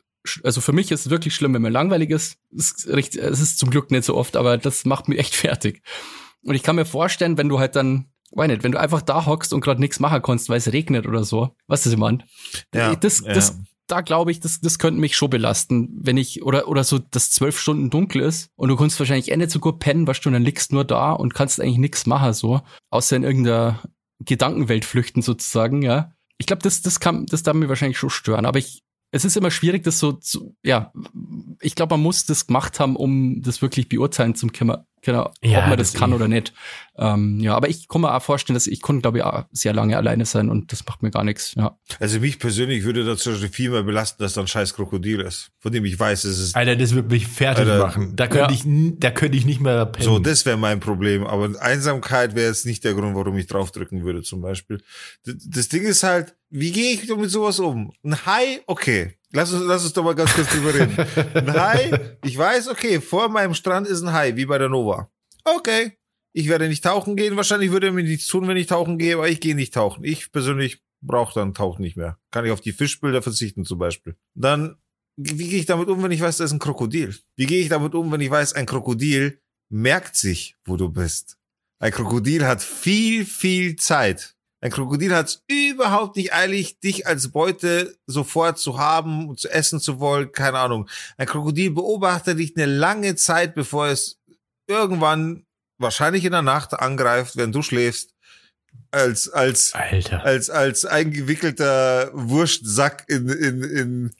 [0.44, 2.36] also für mich ist es wirklich schlimm, wenn mir langweilig ist.
[2.54, 5.34] Es ist, richtig, es ist zum Glück nicht so oft, aber das macht mich echt
[5.36, 5.82] fertig.
[6.44, 9.26] Und ich kann mir vorstellen, wenn du halt dann, weiß nicht, wenn du einfach da
[9.26, 12.24] hockst und gerade nichts machen kannst, weil es regnet oder so, was ist jemand?
[12.74, 13.32] Ja, das, ja.
[13.32, 13.58] das,
[13.90, 17.30] da glaube ich, das, das könnte mich schon belasten, wenn ich, oder, oder so, dass
[17.30, 20.34] zwölf Stunden dunkel ist und du kannst wahrscheinlich Ende zu gut pennen, weißt du, und
[20.34, 23.82] dann liegst nur da und kannst eigentlich nichts machen, so, außer in irgendeiner
[24.20, 26.12] Gedankenwelt flüchten sozusagen, ja.
[26.38, 28.82] Ich glaube, das, das kann, das darf mir wahrscheinlich schon stören, aber ich,
[29.12, 30.92] es ist immer schwierig, das so zu, ja,
[31.60, 35.58] ich glaube, man muss das gemacht haben, um das wirklich beurteilen zu können, genau, ja,
[35.58, 36.14] ob man das, das kann eh.
[36.14, 36.52] oder nicht.
[36.96, 39.72] Ähm, ja, aber ich kann mir auch vorstellen, dass ich konnte, glaube ich, auch sehr
[39.72, 41.54] lange alleine sein und das macht mir gar nichts.
[41.54, 41.78] Ja.
[41.98, 45.72] Also mich persönlich würde das viel mehr belasten, dass da ein scheiß Krokodil ist, von
[45.72, 46.56] dem ich weiß, es ist.
[46.56, 48.16] Alter, das würde mich fertig Alter, machen.
[48.16, 48.60] Da könnte ja.
[48.60, 50.04] ich, da könnte ich nicht mehr pennen.
[50.04, 51.26] So, das wäre mein Problem.
[51.26, 54.82] Aber Einsamkeit wäre jetzt nicht der Grund, warum ich draufdrücken würde, zum Beispiel.
[55.24, 57.92] Das Ding ist halt, wie gehe ich mit sowas um?
[58.02, 59.16] Ein Hai, okay.
[59.32, 60.96] Lass uns, lass uns doch mal ganz kurz drüber reden.
[61.34, 65.08] Ein Hai, ich weiß, okay, vor meinem Strand ist ein Hai, wie bei der Nova.
[65.44, 65.92] Okay.
[66.32, 67.36] Ich werde nicht tauchen gehen.
[67.36, 70.04] Wahrscheinlich würde er mir nichts tun, wenn ich tauchen gehe, aber ich gehe nicht tauchen.
[70.04, 72.18] Ich persönlich brauche dann Tauchen nicht mehr.
[72.30, 74.16] Kann ich auf die Fischbilder verzichten zum Beispiel.
[74.34, 74.76] Dann,
[75.16, 77.16] wie gehe ich damit um, wenn ich weiß, da ist ein Krokodil?
[77.36, 81.38] Wie gehe ich damit um, wenn ich weiß, ein Krokodil merkt sich, wo du bist?
[81.78, 84.36] Ein Krokodil hat viel, viel Zeit.
[84.62, 89.48] Ein Krokodil hat es überhaupt nicht eilig, dich als Beute sofort zu haben und zu
[89.48, 90.32] essen zu wollen.
[90.32, 90.88] Keine Ahnung.
[91.16, 94.18] Ein Krokodil beobachtet dich eine lange Zeit, bevor es
[94.66, 95.46] irgendwann
[95.78, 98.14] wahrscheinlich in der Nacht angreift, wenn du schläfst.
[98.92, 100.24] Als, als, Alter.
[100.24, 104.10] als, als eingewickelter Wurstsack in, in, in,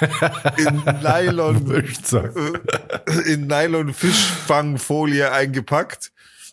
[0.56, 6.12] in Nylon, äh, in Nylon Fischfangfolie eingepackt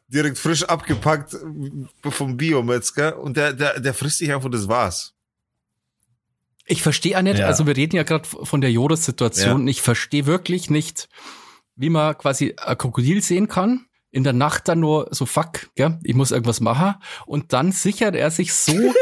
[0.10, 5.14] direkt frisch abgepackt äh, vom Biometzger und der, der, der frisst sich einfach, das war's.
[6.66, 7.48] Ich verstehe auch nicht, ja.
[7.48, 9.72] also wir reden ja gerade von der Joris-Situation, ja.
[9.72, 11.10] ich verstehe wirklich nicht,
[11.76, 16.00] wie man quasi ein Krokodil sehen kann, in der Nacht dann nur so, fuck, gell,
[16.04, 16.96] ich muss irgendwas machen
[17.26, 18.74] und dann sichert er sich so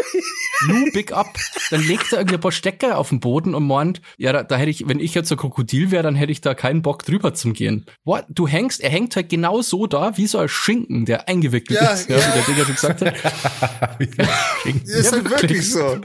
[0.66, 1.38] New Big Up.
[1.70, 4.56] Dann legt er irgendwie ein paar Stecker auf den Boden und meint, ja, da, da
[4.58, 7.34] hätte ich, wenn ich jetzt ein Krokodil wäre, dann hätte ich da keinen Bock drüber
[7.34, 7.86] zum gehen.
[8.04, 8.26] What?
[8.30, 11.90] Du hängst, er hängt halt genau so da, wie so ein Schinken, der eingewickelt ja,
[11.90, 12.18] ist, ja.
[12.18, 12.28] ja.
[12.28, 14.02] wie der Digger schon gesagt hat.
[14.86, 16.02] ist halt wirklich so.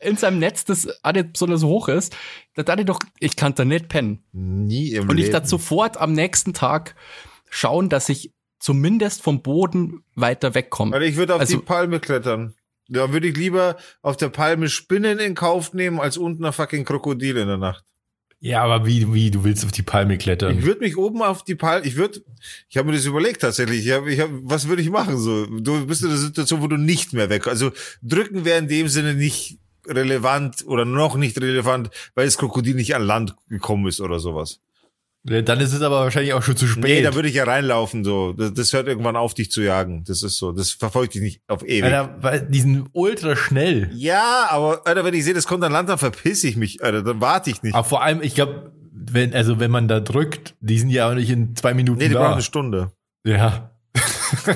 [0.00, 2.16] In seinem Netz, das auch nicht besonders hoch ist,
[2.54, 4.24] da dachte ich doch, ich kann da nicht pennen.
[4.32, 6.94] Nie im Und ich dachte sofort am nächsten Tag
[7.50, 10.94] schauen, dass ich zumindest vom Boden weiter wegkomme.
[10.94, 12.54] Also ich würde auf also, die Palme klettern.
[12.88, 16.84] Da würde ich lieber auf der Palme Spinnen in Kauf nehmen, als unten ein fucking
[16.84, 17.84] Krokodil in der Nacht.
[18.40, 20.58] Ja, aber wie, wie, du willst auf die Palme klettern?
[20.58, 22.22] Ich würde mich oben auf die Palme, ich würde,
[22.68, 23.86] ich habe mir das überlegt tatsächlich.
[23.86, 25.16] Ich hab, ich hab, was würde ich machen?
[25.16, 27.46] So, du bist in der Situation, wo du nicht mehr weg.
[27.46, 27.72] Also
[28.02, 32.94] drücken wäre in dem Sinne nicht relevant oder noch nicht relevant, weil das Krokodil nicht
[32.94, 34.60] an Land gekommen ist oder sowas.
[35.26, 36.84] Dann ist es aber wahrscheinlich auch schon zu spät.
[36.84, 38.34] Nee, da würde ich ja reinlaufen, so.
[38.34, 40.04] Das, das, hört irgendwann auf, dich zu jagen.
[40.06, 40.52] Das ist so.
[40.52, 41.84] Das verfolgt dich nicht auf ewig.
[41.84, 43.90] Alter, weil die sind ultra schnell.
[43.94, 47.02] Ja, aber, Alter, wenn ich sehe, das kommt an Land, dann verpiss ich mich, Alter.
[47.02, 47.74] Dann warte ich nicht.
[47.74, 51.14] Aber vor allem, ich glaube, wenn, also wenn man da drückt, die sind ja auch
[51.14, 52.20] nicht in zwei Minuten Nee, die da.
[52.20, 52.92] brauchen eine Stunde.
[53.24, 53.70] Ja.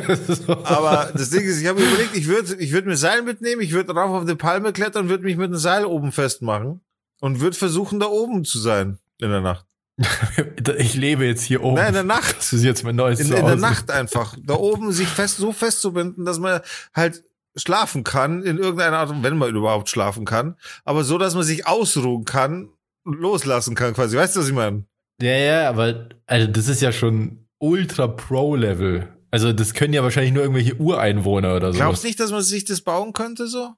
[0.46, 3.72] Aber das Ding ist, ich habe überlegt, ich würde ich würd mir Seil mitnehmen, ich
[3.72, 6.80] würde rauf auf eine Palme klettern, würde mich mit einem Seil oben festmachen
[7.20, 9.67] und würde versuchen, da oben zu sein in der Nacht.
[10.78, 11.76] ich lebe jetzt hier oben.
[11.76, 12.36] Nein, in der Nacht.
[12.38, 14.36] Das ist jetzt mein neues In, in der Nacht einfach.
[14.42, 16.60] Da oben sich fest, so festzubinden, dass man
[16.94, 17.24] halt
[17.56, 21.66] schlafen kann, in irgendeiner Art, wenn man überhaupt schlafen kann, aber so, dass man sich
[21.66, 22.68] ausruhen kann,
[23.04, 24.16] loslassen kann quasi.
[24.16, 24.84] Weißt du, was ich meine?
[25.20, 29.08] Ja, ja, aber also das ist ja schon ultra Pro-Level.
[29.30, 31.78] Also das können ja wahrscheinlich nur irgendwelche Ureinwohner oder so.
[31.78, 33.74] Glaubst nicht, dass man sich das bauen könnte so?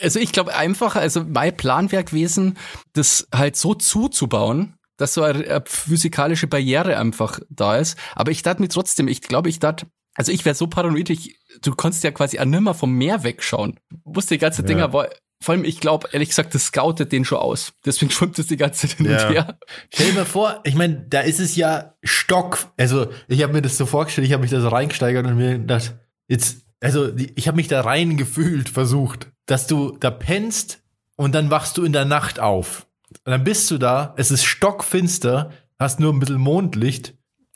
[0.00, 2.58] Also ich glaube einfach, also mein Planwerk gewesen,
[2.92, 7.98] das halt so zuzubauen, dass so eine, eine physikalische Barriere einfach da ist.
[8.14, 11.38] Aber ich dachte mir trotzdem, ich glaube, ich dachte, also ich wäre so paranoid, ich,
[11.62, 13.80] du konntest ja quasi auch nimmer vom Meer wegschauen.
[14.04, 14.68] Wusste die ganze ja.
[14.68, 15.08] Dinger, war,
[15.44, 17.74] vor allem, ich glaube, ehrlich gesagt, das scoutet den schon aus.
[17.84, 19.26] Deswegen schwimmt es die ganze Zeit hin ja.
[19.26, 19.58] und her.
[19.92, 22.58] Stell dir mal vor, ich meine, da ist es ja Stock.
[22.76, 25.58] Also, ich habe mir das so vorgestellt, ich habe mich da so reingesteigert und mir
[25.58, 25.96] gedacht,
[26.28, 30.82] jetzt, also, ich habe mich da reingefühlt, versucht, dass du da pennst
[31.16, 32.86] und dann wachst du in der Nacht auf.
[33.24, 37.14] Und dann bist du da, es ist stockfinster, hast nur ein bisschen Mondlicht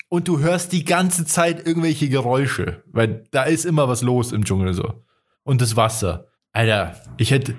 [0.09, 4.45] und du hörst die ganze Zeit irgendwelche Geräusche, weil da ist immer was los im
[4.45, 5.05] Dschungel so.
[5.43, 6.29] Und das Wasser.
[6.53, 7.55] Alter, ich hätte.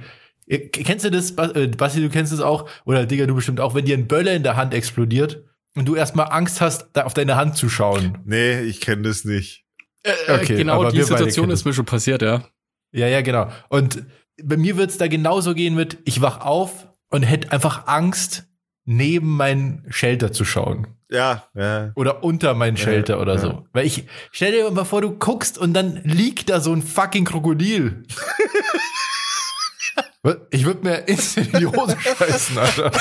[0.47, 2.67] Kennst du das, äh, Basti, du kennst das auch?
[2.85, 5.43] Oder Digga, du bestimmt auch, wenn dir ein Böller in der Hand explodiert
[5.75, 8.17] und du erstmal Angst hast, da auf deine Hand zu schauen.
[8.25, 9.65] Nee, ich kenne das nicht.
[10.03, 12.43] Äh, äh okay, genau, die Situation ist mir schon passiert, ja.
[12.91, 13.51] Ja, ja, genau.
[13.69, 14.03] Und
[14.43, 18.45] bei mir wird es da genauso gehen mit, ich wach auf und hätte einfach Angst,
[18.86, 20.88] neben meinen Shelter zu schauen.
[21.12, 21.91] Ja, ja.
[21.95, 23.39] Oder unter meinen Shelter ja, oder ja.
[23.39, 23.68] so.
[23.74, 27.26] Weil ich, stell dir mal vor, du guckst und dann liegt da so ein fucking
[27.26, 28.03] Krokodil.
[30.51, 32.91] ich würde mir instant in die Hose scheißen, Alter.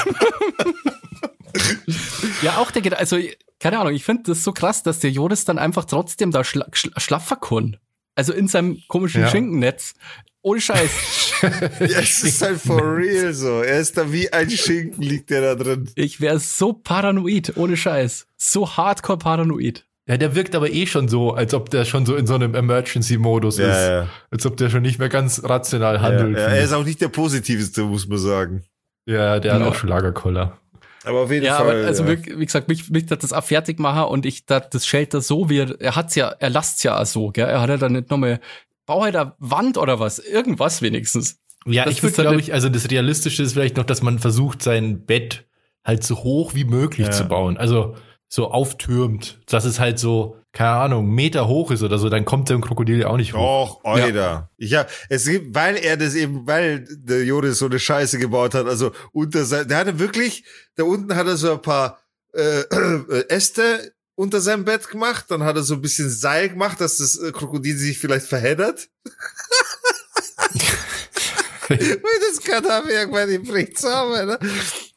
[2.43, 3.19] ja, auch der, also,
[3.61, 6.67] keine Ahnung, ich finde das so krass, dass der Joris dann einfach trotzdem da schla
[6.73, 7.77] schlaffer kann.
[8.15, 9.29] Also in seinem komischen ja.
[9.29, 9.95] Schinkennetz.
[10.43, 10.91] Ohne Scheiß.
[11.81, 13.63] ja, es ist halt for real so.
[13.63, 15.91] Er ist da wie ein Schinken, liegt der da drin.
[15.95, 18.27] Ich wäre so paranoid, ohne Scheiß.
[18.37, 19.85] So hardcore paranoid.
[20.09, 22.55] Ja, der wirkt aber eh schon so, als ob der schon so in so einem
[22.55, 23.89] Emergency-Modus ja, ist.
[23.89, 24.09] Ja.
[24.31, 26.39] Als ob der schon nicht mehr ganz rational handelt.
[26.39, 28.65] Ja, er ist auch nicht der positivste, muss man sagen.
[29.05, 30.59] Ja, der hat auch schon Lagerkoller.
[31.05, 31.79] Aber auf jeden ja, Fall.
[31.79, 32.11] Aber also ja.
[32.11, 35.21] wie, wie gesagt, mich, mich hat das auch fertig machen und ich dat das Shelter
[35.21, 37.47] so wie er, er hat's ja, er lasst's ja auch so, gell?
[37.47, 38.41] Er hat ja dann nicht nochmal,
[38.89, 41.39] bau halt eine Wand oder was, irgendwas wenigstens.
[41.67, 44.63] Ja, das ich würde glaube ich, also das Realistische ist vielleicht noch, dass man versucht,
[44.63, 45.47] sein Bett
[45.85, 47.13] halt so hoch wie möglich ja.
[47.13, 47.57] zu bauen.
[47.59, 47.95] Also
[48.29, 52.49] so auftürmt, dass es halt so, keine Ahnung, Meter hoch ist oder so, dann kommt
[52.49, 53.81] der Krokodil ja auch nicht hoch.
[53.83, 54.15] Och, Alter.
[54.15, 54.51] Ja.
[54.57, 58.55] Ich hab, es gibt, weil er das eben, weil der Joris so eine Scheiße gebaut
[58.55, 60.45] hat, also unter sein, der hatte wirklich,
[60.77, 62.01] da unten hat er so ein paar
[62.33, 66.81] äh, äh, Äste unter seinem Bett gemacht, dann hat er so ein bisschen Seil gemacht,
[66.81, 68.89] dass das äh, Krokodil sich vielleicht verheddert.
[71.69, 74.39] Weil das kann er irgendwann im Bricht zusammen, ne?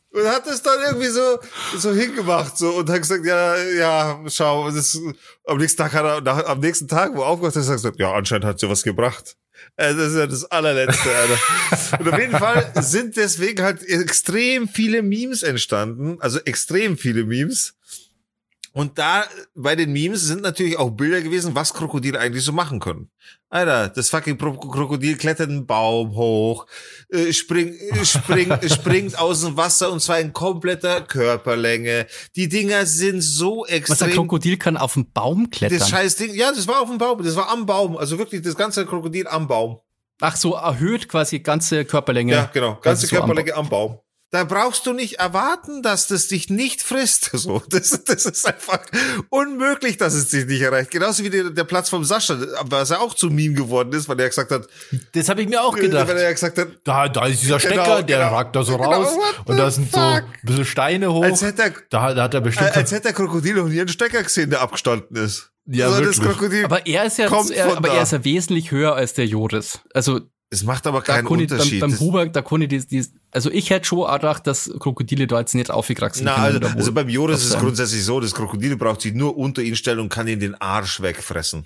[0.10, 1.38] Und hat es dann irgendwie so,
[1.78, 5.00] so hingemacht, so, und hat gesagt, ja, ja, schau, das,
[5.46, 7.76] am nächsten Tag hat er, nach, am nächsten Tag, wo er aufgewacht ist, hat er
[7.76, 9.38] gesagt, ja, anscheinend hat sie was gebracht.
[9.78, 12.00] Also das ist ja das allerletzte, Alter.
[12.00, 17.76] Und auf jeden Fall sind deswegen halt extrem viele Memes entstanden, also extrem viele Memes.
[18.74, 22.80] Und da bei den Memes sind natürlich auch Bilder gewesen, was Krokodile eigentlich so machen
[22.80, 23.10] können.
[23.50, 26.66] Alter, das fucking Krokodil klettert einen Baum hoch,
[27.10, 32.08] äh, spring, äh, spring, springt aus dem Wasser und zwar in kompletter Körperlänge.
[32.38, 33.94] Die Dinger sind so extrem.
[33.94, 35.80] Was ein Krokodil kann auf dem Baum klettern?
[35.80, 38.42] Das scheiß Ding, ja, das war auf dem Baum, das war am Baum, also wirklich
[38.42, 39.80] das ganze Krokodil am Baum.
[40.22, 42.34] Ach so, erhöht quasi ganze Körperlänge.
[42.34, 44.00] Ja, genau, ganze Körperlänge am Baum
[44.32, 47.32] da brauchst du nicht erwarten, dass das dich nicht frisst.
[47.42, 48.82] So, das, das ist einfach
[49.30, 50.92] unmöglich, dass es dich nicht erreicht.
[50.92, 54.20] Genauso wie der, der Platz vom Sascha, was er auch zu Meme geworden ist, weil
[54.20, 54.68] er gesagt hat.
[55.14, 56.08] Das habe ich mir auch gedacht.
[56.08, 58.78] Weil er gesagt hat, da, da ist dieser Stecker, genau, der genau, ragt da so
[58.78, 60.00] genau, raus und da sind fuck?
[60.00, 61.24] so ein bisschen Steine hoch.
[61.24, 62.76] Als hätte er, da, da hat er bestimmt.
[62.76, 65.52] Als hätte der Krokodil noch nie einen Stecker gesehen, der abgestanden ist.
[65.66, 66.64] Ja, also wirklich.
[66.66, 69.80] Aber er ist ja, er, aber er ist ja wesentlich höher als der Joris.
[69.94, 70.22] Also
[70.54, 71.80] es macht aber keinen Unterschied.
[71.80, 75.40] Beim, beim Huber, da konnte die, die, also ich hätte schon gedacht, dass Krokodile da
[75.40, 79.00] jetzt nicht aufgekraxt Na, also, also beim Joris ist es grundsätzlich so, das Krokodil braucht
[79.00, 81.66] sich nur unter ihn stellen und kann ihn den Arsch wegfressen.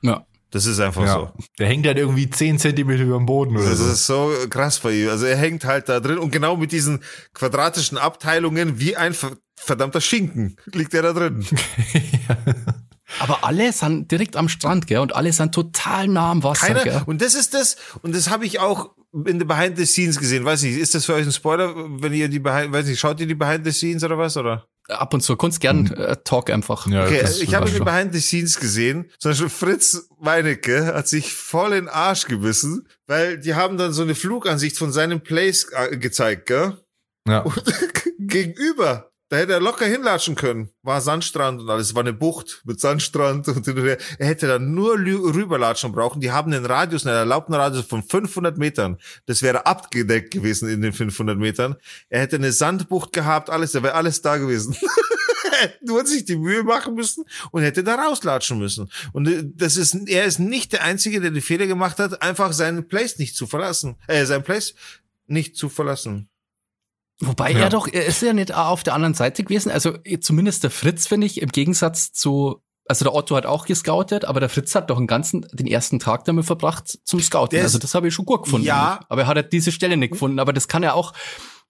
[0.00, 0.26] Ja.
[0.50, 1.14] Das ist einfach ja.
[1.14, 1.30] so.
[1.58, 3.90] Der hängt halt irgendwie zehn Zentimeter über dem Boden oder das so.
[3.90, 5.10] Ist so krass bei ihm.
[5.10, 7.00] Also er hängt halt da drin und genau mit diesen
[7.34, 9.14] quadratischen Abteilungen wie ein
[9.56, 11.44] verdammter Schinken liegt er da drin.
[11.92, 12.36] ja.
[13.18, 14.98] Aber alle sind direkt am Strand, gell?
[14.98, 17.02] Und alle sind total nah am Wasser, Keiner, gell?
[17.06, 18.90] Und das ist das, und das habe ich auch
[19.26, 20.44] in the Behind the Scenes gesehen.
[20.44, 23.20] Weiß nicht, ist das für euch ein Spoiler, wenn ihr die Behind, weiß nicht, schaut
[23.20, 24.66] ihr die Behind the Scenes oder was, oder?
[24.88, 25.36] ab und zu.
[25.36, 26.86] Kunst gern äh, Talk einfach.
[26.86, 31.08] Ja, okay, ich habe in den Behind the Scenes gesehen, zum Beispiel Fritz Meinecke hat
[31.08, 35.22] sich voll in den Arsch gebissen, weil die haben dann so eine Flugansicht von seinem
[35.22, 36.78] Place äh, gezeigt, gell?
[37.26, 37.40] Ja.
[37.40, 37.62] Und
[38.18, 40.70] gegenüber da hätte er locker hinlatschen können.
[40.82, 41.92] War Sandstrand und alles.
[41.96, 46.20] War eine Bucht mit Sandstrand und er hätte dann nur rüberlatschen brauchen.
[46.20, 48.96] Die haben einen Radius, einen erlaubten Radius von 500 Metern.
[49.26, 51.74] Das wäre abgedeckt gewesen in den 500 Metern.
[52.10, 54.76] Er hätte eine Sandbucht gehabt, alles, da wäre alles da gewesen.
[55.50, 58.88] er hätte nur sich die Mühe machen müssen und hätte da rauslatschen müssen.
[59.12, 62.52] Und äh, das ist, er ist nicht der Einzige, der die Fehler gemacht hat, einfach
[62.52, 63.96] seinen Place nicht zu verlassen.
[64.06, 64.76] Äh, sein Place
[65.26, 66.28] nicht zu verlassen.
[67.20, 67.60] Wobei ja.
[67.60, 69.70] er doch, er ist ja nicht auf der anderen Seite gewesen.
[69.70, 74.24] Also zumindest der Fritz, finde ich, im Gegensatz zu, also der Otto hat auch gescoutet,
[74.24, 77.60] aber der Fritz hat doch einen ganzen, den ersten Tag damit verbracht zum Scouten.
[77.60, 78.66] also das habe ich schon gut gefunden.
[78.66, 79.00] Ja.
[79.08, 80.38] Aber er hat halt diese Stelle nicht gefunden.
[80.38, 81.12] Aber das kann ja auch,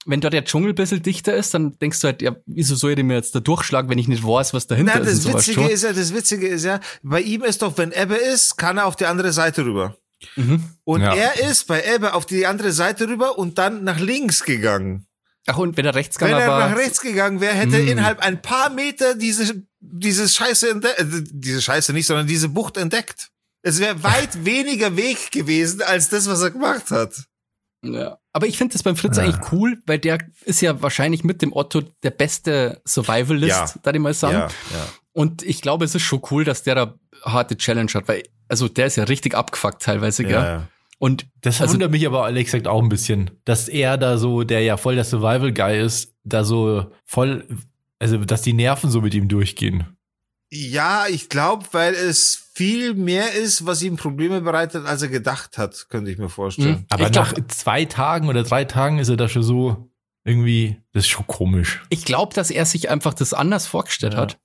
[0.07, 2.93] wenn dort der Dschungel ein bisschen dichter ist, dann denkst du halt, ja, wieso soll
[2.93, 5.27] ich mir jetzt da durchschlagen, wenn ich nicht weiß, was dahinter Nein, ist?
[5.27, 8.57] Das Witzige ist ja, das Witzige ist ja, bei ihm ist doch, wenn Ebbe ist,
[8.57, 9.97] kann er auf die andere Seite rüber.
[10.37, 10.65] Mhm.
[10.85, 11.15] Und ja.
[11.15, 15.07] er ist bei Ebbe auf die andere Seite rüber und dann nach links gegangen.
[15.47, 16.53] Ach, und wenn er rechts gegangen wäre.
[16.53, 17.89] Wenn er nach rechts gegangen wäre, hätte hm.
[17.89, 22.77] innerhalb ein paar Meter diese, diese Scheiße entdeckt, äh, diese Scheiße nicht, sondern diese Bucht
[22.77, 23.31] entdeckt.
[23.63, 27.13] Es wäre weit weniger Weg gewesen, als das, was er gemacht hat.
[27.83, 28.19] Ja.
[28.33, 29.25] Aber ich finde das beim Fritz ja.
[29.25, 33.75] eigentlich cool, weil der ist ja wahrscheinlich mit dem Otto der beste Survivalist, ja.
[33.83, 34.35] da ich mal sagen.
[34.35, 34.89] Ja, ja.
[35.13, 38.69] Und ich glaube, es ist schon cool, dass der da harte Challenge hat, weil, also
[38.69, 40.33] der ist ja richtig abgefuckt teilweise, gell?
[40.33, 40.69] Ja, ja.
[40.99, 44.45] Und das also, wundert mich aber ehrlich gesagt auch ein bisschen, dass er da so,
[44.45, 47.47] der ja voll der Survival-Guy ist, da so voll,
[47.99, 49.97] also dass die Nerven so mit ihm durchgehen.
[50.51, 55.59] Ja, ich glaube, weil es viel mehr ist, was ihm Probleme bereitet, als er gedacht
[55.59, 56.79] hat, könnte ich mir vorstellen.
[56.79, 56.87] Mhm.
[56.91, 59.91] Aber nach zwei Tagen oder drei Tagen ist er da schon so
[60.25, 61.83] irgendwie, das ist schon komisch.
[61.91, 64.21] Ich glaube, dass er sich einfach das anders vorgestellt ja.
[64.21, 64.39] hat.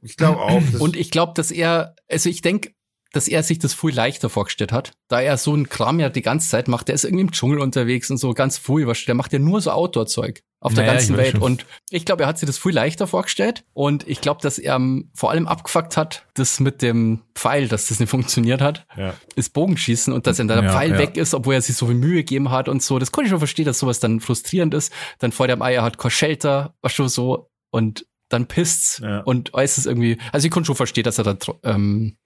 [0.00, 0.62] Ich glaube auch.
[0.80, 2.72] Und ich glaube, dass er, also ich denke,
[3.16, 6.22] dass er sich das viel leichter vorgestellt hat, da er so einen Kram ja die
[6.22, 6.88] ganze Zeit macht.
[6.88, 9.60] Der ist irgendwie im Dschungel unterwegs und so ganz früh, was der macht ja nur
[9.60, 11.32] so Outdoor-Zeug auf der naja, ganzen Welt.
[11.32, 11.42] Schon.
[11.42, 13.64] Und ich glaube, er hat sich das viel leichter vorgestellt.
[13.72, 17.86] Und ich glaube, dass er um, vor allem abgefuckt hat, das mit dem Pfeil, dass
[17.86, 19.14] das nicht funktioniert hat, ja.
[19.34, 20.98] ist Bogenschießen und dass dann der ja, Pfeil ja.
[20.98, 22.98] weg ist, obwohl er sich so viel Mühe gegeben hat und so.
[22.98, 24.92] Das konnte ich schon verstehen, dass sowas dann frustrierend ist.
[25.20, 29.20] Dann vor dem Eier hat Shelter, was schon so und dann pisst's ja.
[29.20, 32.16] und äußerst irgendwie, also ich konnte schon verstehen, dass er da ähm,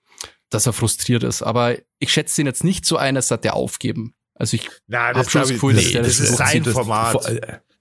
[0.50, 1.42] dass er frustriert ist.
[1.42, 4.14] Aber ich schätze ihn jetzt nicht so ein, als hat der aufgeben.
[4.34, 7.14] Also ich Na, das habe schon das Gefühl, dass der das, das ist sein Format.
[7.14, 7.30] Das,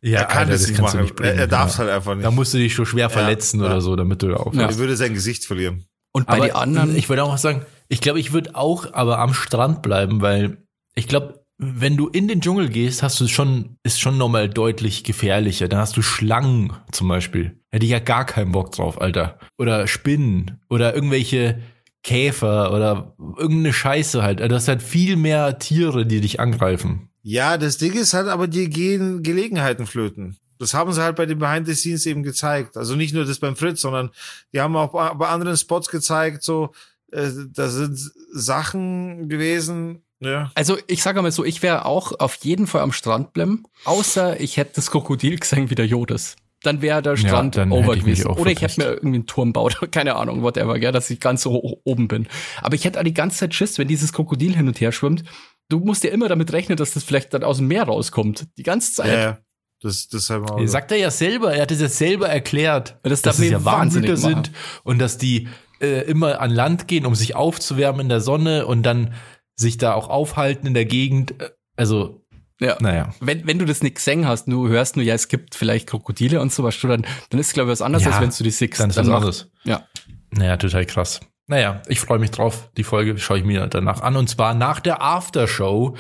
[0.02, 1.02] ja, er kann Alter, das, das nicht machen.
[1.02, 1.80] Nicht er, er darf es ja.
[1.80, 2.26] halt einfach nicht.
[2.26, 3.66] Da musst du dich schon schwer verletzen ja.
[3.66, 4.56] oder so, damit du aufhörst.
[4.56, 4.68] Ja.
[4.68, 5.86] Er würde sein Gesicht verlieren.
[6.12, 9.34] Und bei den anderen, ich würde auch sagen, ich glaube, ich würde auch aber am
[9.34, 10.58] Strand bleiben, weil
[10.96, 15.04] ich glaube, wenn du in den Dschungel gehst, hast du schon, ist schon nochmal deutlich
[15.04, 15.68] gefährlicher.
[15.68, 17.60] Dann hast du Schlangen zum Beispiel.
[17.70, 19.38] Hätte ich ja gar keinen Bock drauf, Alter.
[19.58, 21.62] Oder Spinnen oder irgendwelche
[22.04, 24.40] Käfer oder irgendeine Scheiße halt.
[24.40, 27.10] Du hast halt viel mehr Tiere, die dich angreifen.
[27.22, 30.38] Ja, das Ding ist halt, aber dir gehen Gelegenheiten flöten.
[30.58, 32.78] Das haben sie halt bei den Behind the Scenes eben gezeigt.
[32.78, 34.12] Also nicht nur das beim Fritz, sondern
[34.54, 36.72] die haben auch bei anderen Spots gezeigt, so,
[37.12, 37.98] äh, da sind
[38.32, 40.52] Sachen gewesen, ja.
[40.54, 44.40] Also ich sage mal so, ich wäre auch auf jeden Fall am Strand bleiben, außer
[44.40, 48.28] ich hätte das Krokodil gesehen wie der Jodes dann wäre der Strand ja, over gewesen.
[48.28, 51.44] Oder ich hätte mir irgendwie einen Turm baut, keine Ahnung, whatever, gell, dass ich ganz
[51.44, 52.28] so hoch oben bin.
[52.62, 55.24] Aber ich hätte die ganze Zeit Schiss, wenn dieses Krokodil hin und her schwimmt.
[55.70, 58.48] Du musst ja immer damit rechnen, dass das vielleicht dann aus dem Meer rauskommt.
[58.58, 59.14] Die ganze Zeit.
[59.14, 59.38] Ja,
[59.82, 63.22] das, das haben wir Sagt er ja selber, er hat es ja selber erklärt, dass,
[63.22, 64.52] dass es ja Warmhüter sind
[64.84, 65.48] und dass die
[65.80, 69.14] äh, immer an Land gehen, um sich aufzuwärmen in der Sonne und dann
[69.56, 71.36] sich da auch aufhalten in der Gegend.
[71.78, 72.26] Also
[72.60, 72.78] ja.
[72.80, 73.14] Naja.
[73.20, 76.42] Wenn, wenn du das nicht gesehen hast, du hörst nur, ja, es gibt vielleicht Krokodile
[76.42, 78.52] und sowas, dann, dann ist es, glaube ich, was anderes, ja, als wenn du die
[78.52, 78.80] siehst.
[78.80, 79.52] Dann ist dann was anderes.
[79.64, 79.84] Ja.
[80.32, 81.20] Naja, total krass.
[81.48, 82.70] Naja, ich freue mich drauf.
[82.78, 84.16] Die Folge schaue ich mir danach an.
[84.16, 85.96] Und zwar nach der Aftershow,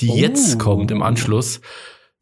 [0.00, 0.16] die oh.
[0.16, 1.62] jetzt kommt im Anschluss,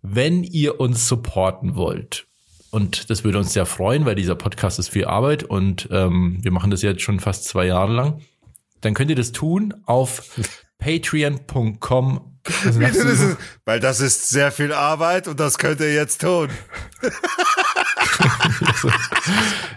[0.03, 2.27] wenn ihr uns supporten wollt.
[2.71, 6.53] Und das würde uns sehr freuen, weil dieser Podcast ist viel Arbeit und ähm, wir
[6.53, 8.21] machen das jetzt schon fast zwei Jahre lang.
[8.81, 10.39] Dann könnt ihr das tun auf
[10.79, 16.49] patreon.com das ist, weil das ist sehr viel Arbeit und das könnt ihr jetzt tun.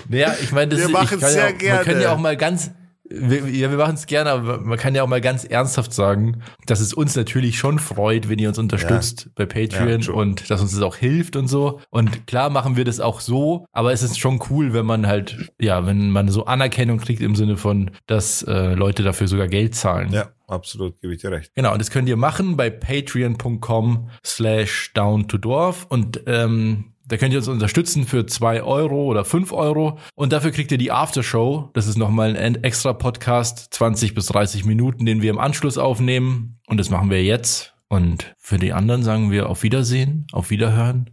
[0.08, 1.80] naja, ich meine, wir machen es sehr ja, gerne.
[1.80, 2.72] Wir können ja auch mal ganz,
[3.14, 6.42] wir, ja, wir machen es gerne, aber man kann ja auch mal ganz ernsthaft sagen,
[6.66, 9.32] dass es uns natürlich schon freut, wenn ihr uns unterstützt ja.
[9.36, 11.80] bei Patreon ja, und dass uns das auch hilft und so.
[11.90, 15.52] Und klar machen wir das auch so, aber es ist schon cool, wenn man halt,
[15.60, 19.76] ja, wenn man so Anerkennung kriegt im Sinne von, dass äh, Leute dafür sogar Geld
[19.76, 20.12] zahlen.
[20.12, 21.52] Ja, absolut, gebe ich dir recht.
[21.56, 27.18] Genau, und das könnt ihr machen bei patreon.com slash down to dwarf und ähm, Da
[27.18, 30.00] könnt ihr uns unterstützen für zwei Euro oder fünf Euro.
[30.16, 31.70] Und dafür kriegt ihr die Aftershow.
[31.74, 36.62] Das ist nochmal ein extra Podcast, 20 bis 30 Minuten, den wir im Anschluss aufnehmen.
[36.68, 37.76] Und das machen wir jetzt.
[37.90, 41.10] Und für die anderen sagen wir auf Wiedersehen, auf Wiederhören.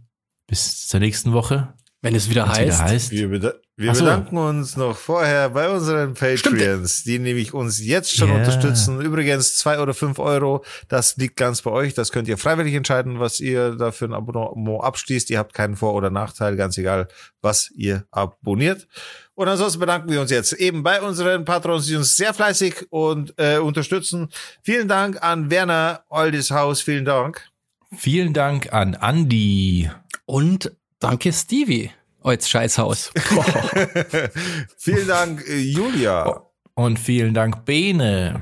[0.47, 1.73] Bis zur nächsten Woche.
[2.01, 2.61] Wenn es wieder heißt.
[2.61, 3.11] Wieder heißt.
[3.11, 4.03] Wir, beda wir so.
[4.03, 7.05] bedanken uns noch vorher bei unseren Patreons, Stimmt.
[7.05, 8.37] die nämlich uns jetzt schon yeah.
[8.37, 8.99] unterstützen.
[8.99, 11.93] Übrigens zwei oder fünf Euro, das liegt ganz bei euch.
[11.93, 15.29] Das könnt ihr freiwillig entscheiden, was ihr da für ein Abonnement abschließt.
[15.29, 17.07] Ihr habt keinen Vor- oder Nachteil, ganz egal,
[17.41, 18.87] was ihr abonniert.
[19.33, 23.33] Und ansonsten bedanken wir uns jetzt eben bei unseren Patrons, die uns sehr fleißig und
[23.37, 24.27] äh, unterstützen.
[24.61, 26.81] Vielen Dank an Werner Oldishaus.
[26.81, 27.47] Vielen Dank.
[27.95, 29.89] Vielen Dank an Andy.
[30.25, 31.91] Und Danke, Stevie.
[32.21, 33.11] Als Scheißhaus.
[34.77, 36.41] vielen Dank, äh, Julia.
[36.75, 38.39] Und vielen Dank, Bene.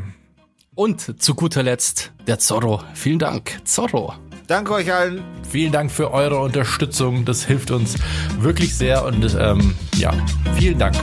[0.76, 2.84] Und zu guter Letzt der Zorro.
[2.94, 4.14] Vielen Dank, Zorro.
[4.48, 5.24] Danke euch allen.
[5.50, 7.26] Vielen Dank für eure Unterstützung.
[7.26, 7.96] Das hilft uns
[8.40, 9.04] wirklich sehr.
[9.04, 10.14] Und ähm, ja,
[10.56, 10.96] vielen Dank.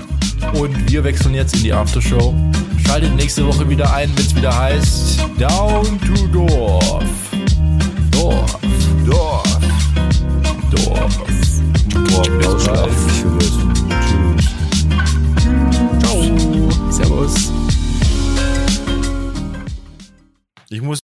[0.55, 2.35] Und wir wechseln jetzt in die Aftershow.
[2.87, 7.05] Schaltet nächste Woche wieder ein, wenn es wieder heißt Down to Dorf.
[8.13, 8.55] Dorf.
[11.95, 12.91] Boah, bis bald.
[13.09, 13.55] Tschüss.
[16.01, 16.19] Ciao.
[16.91, 17.53] Servus.
[20.71, 21.04] Ich muss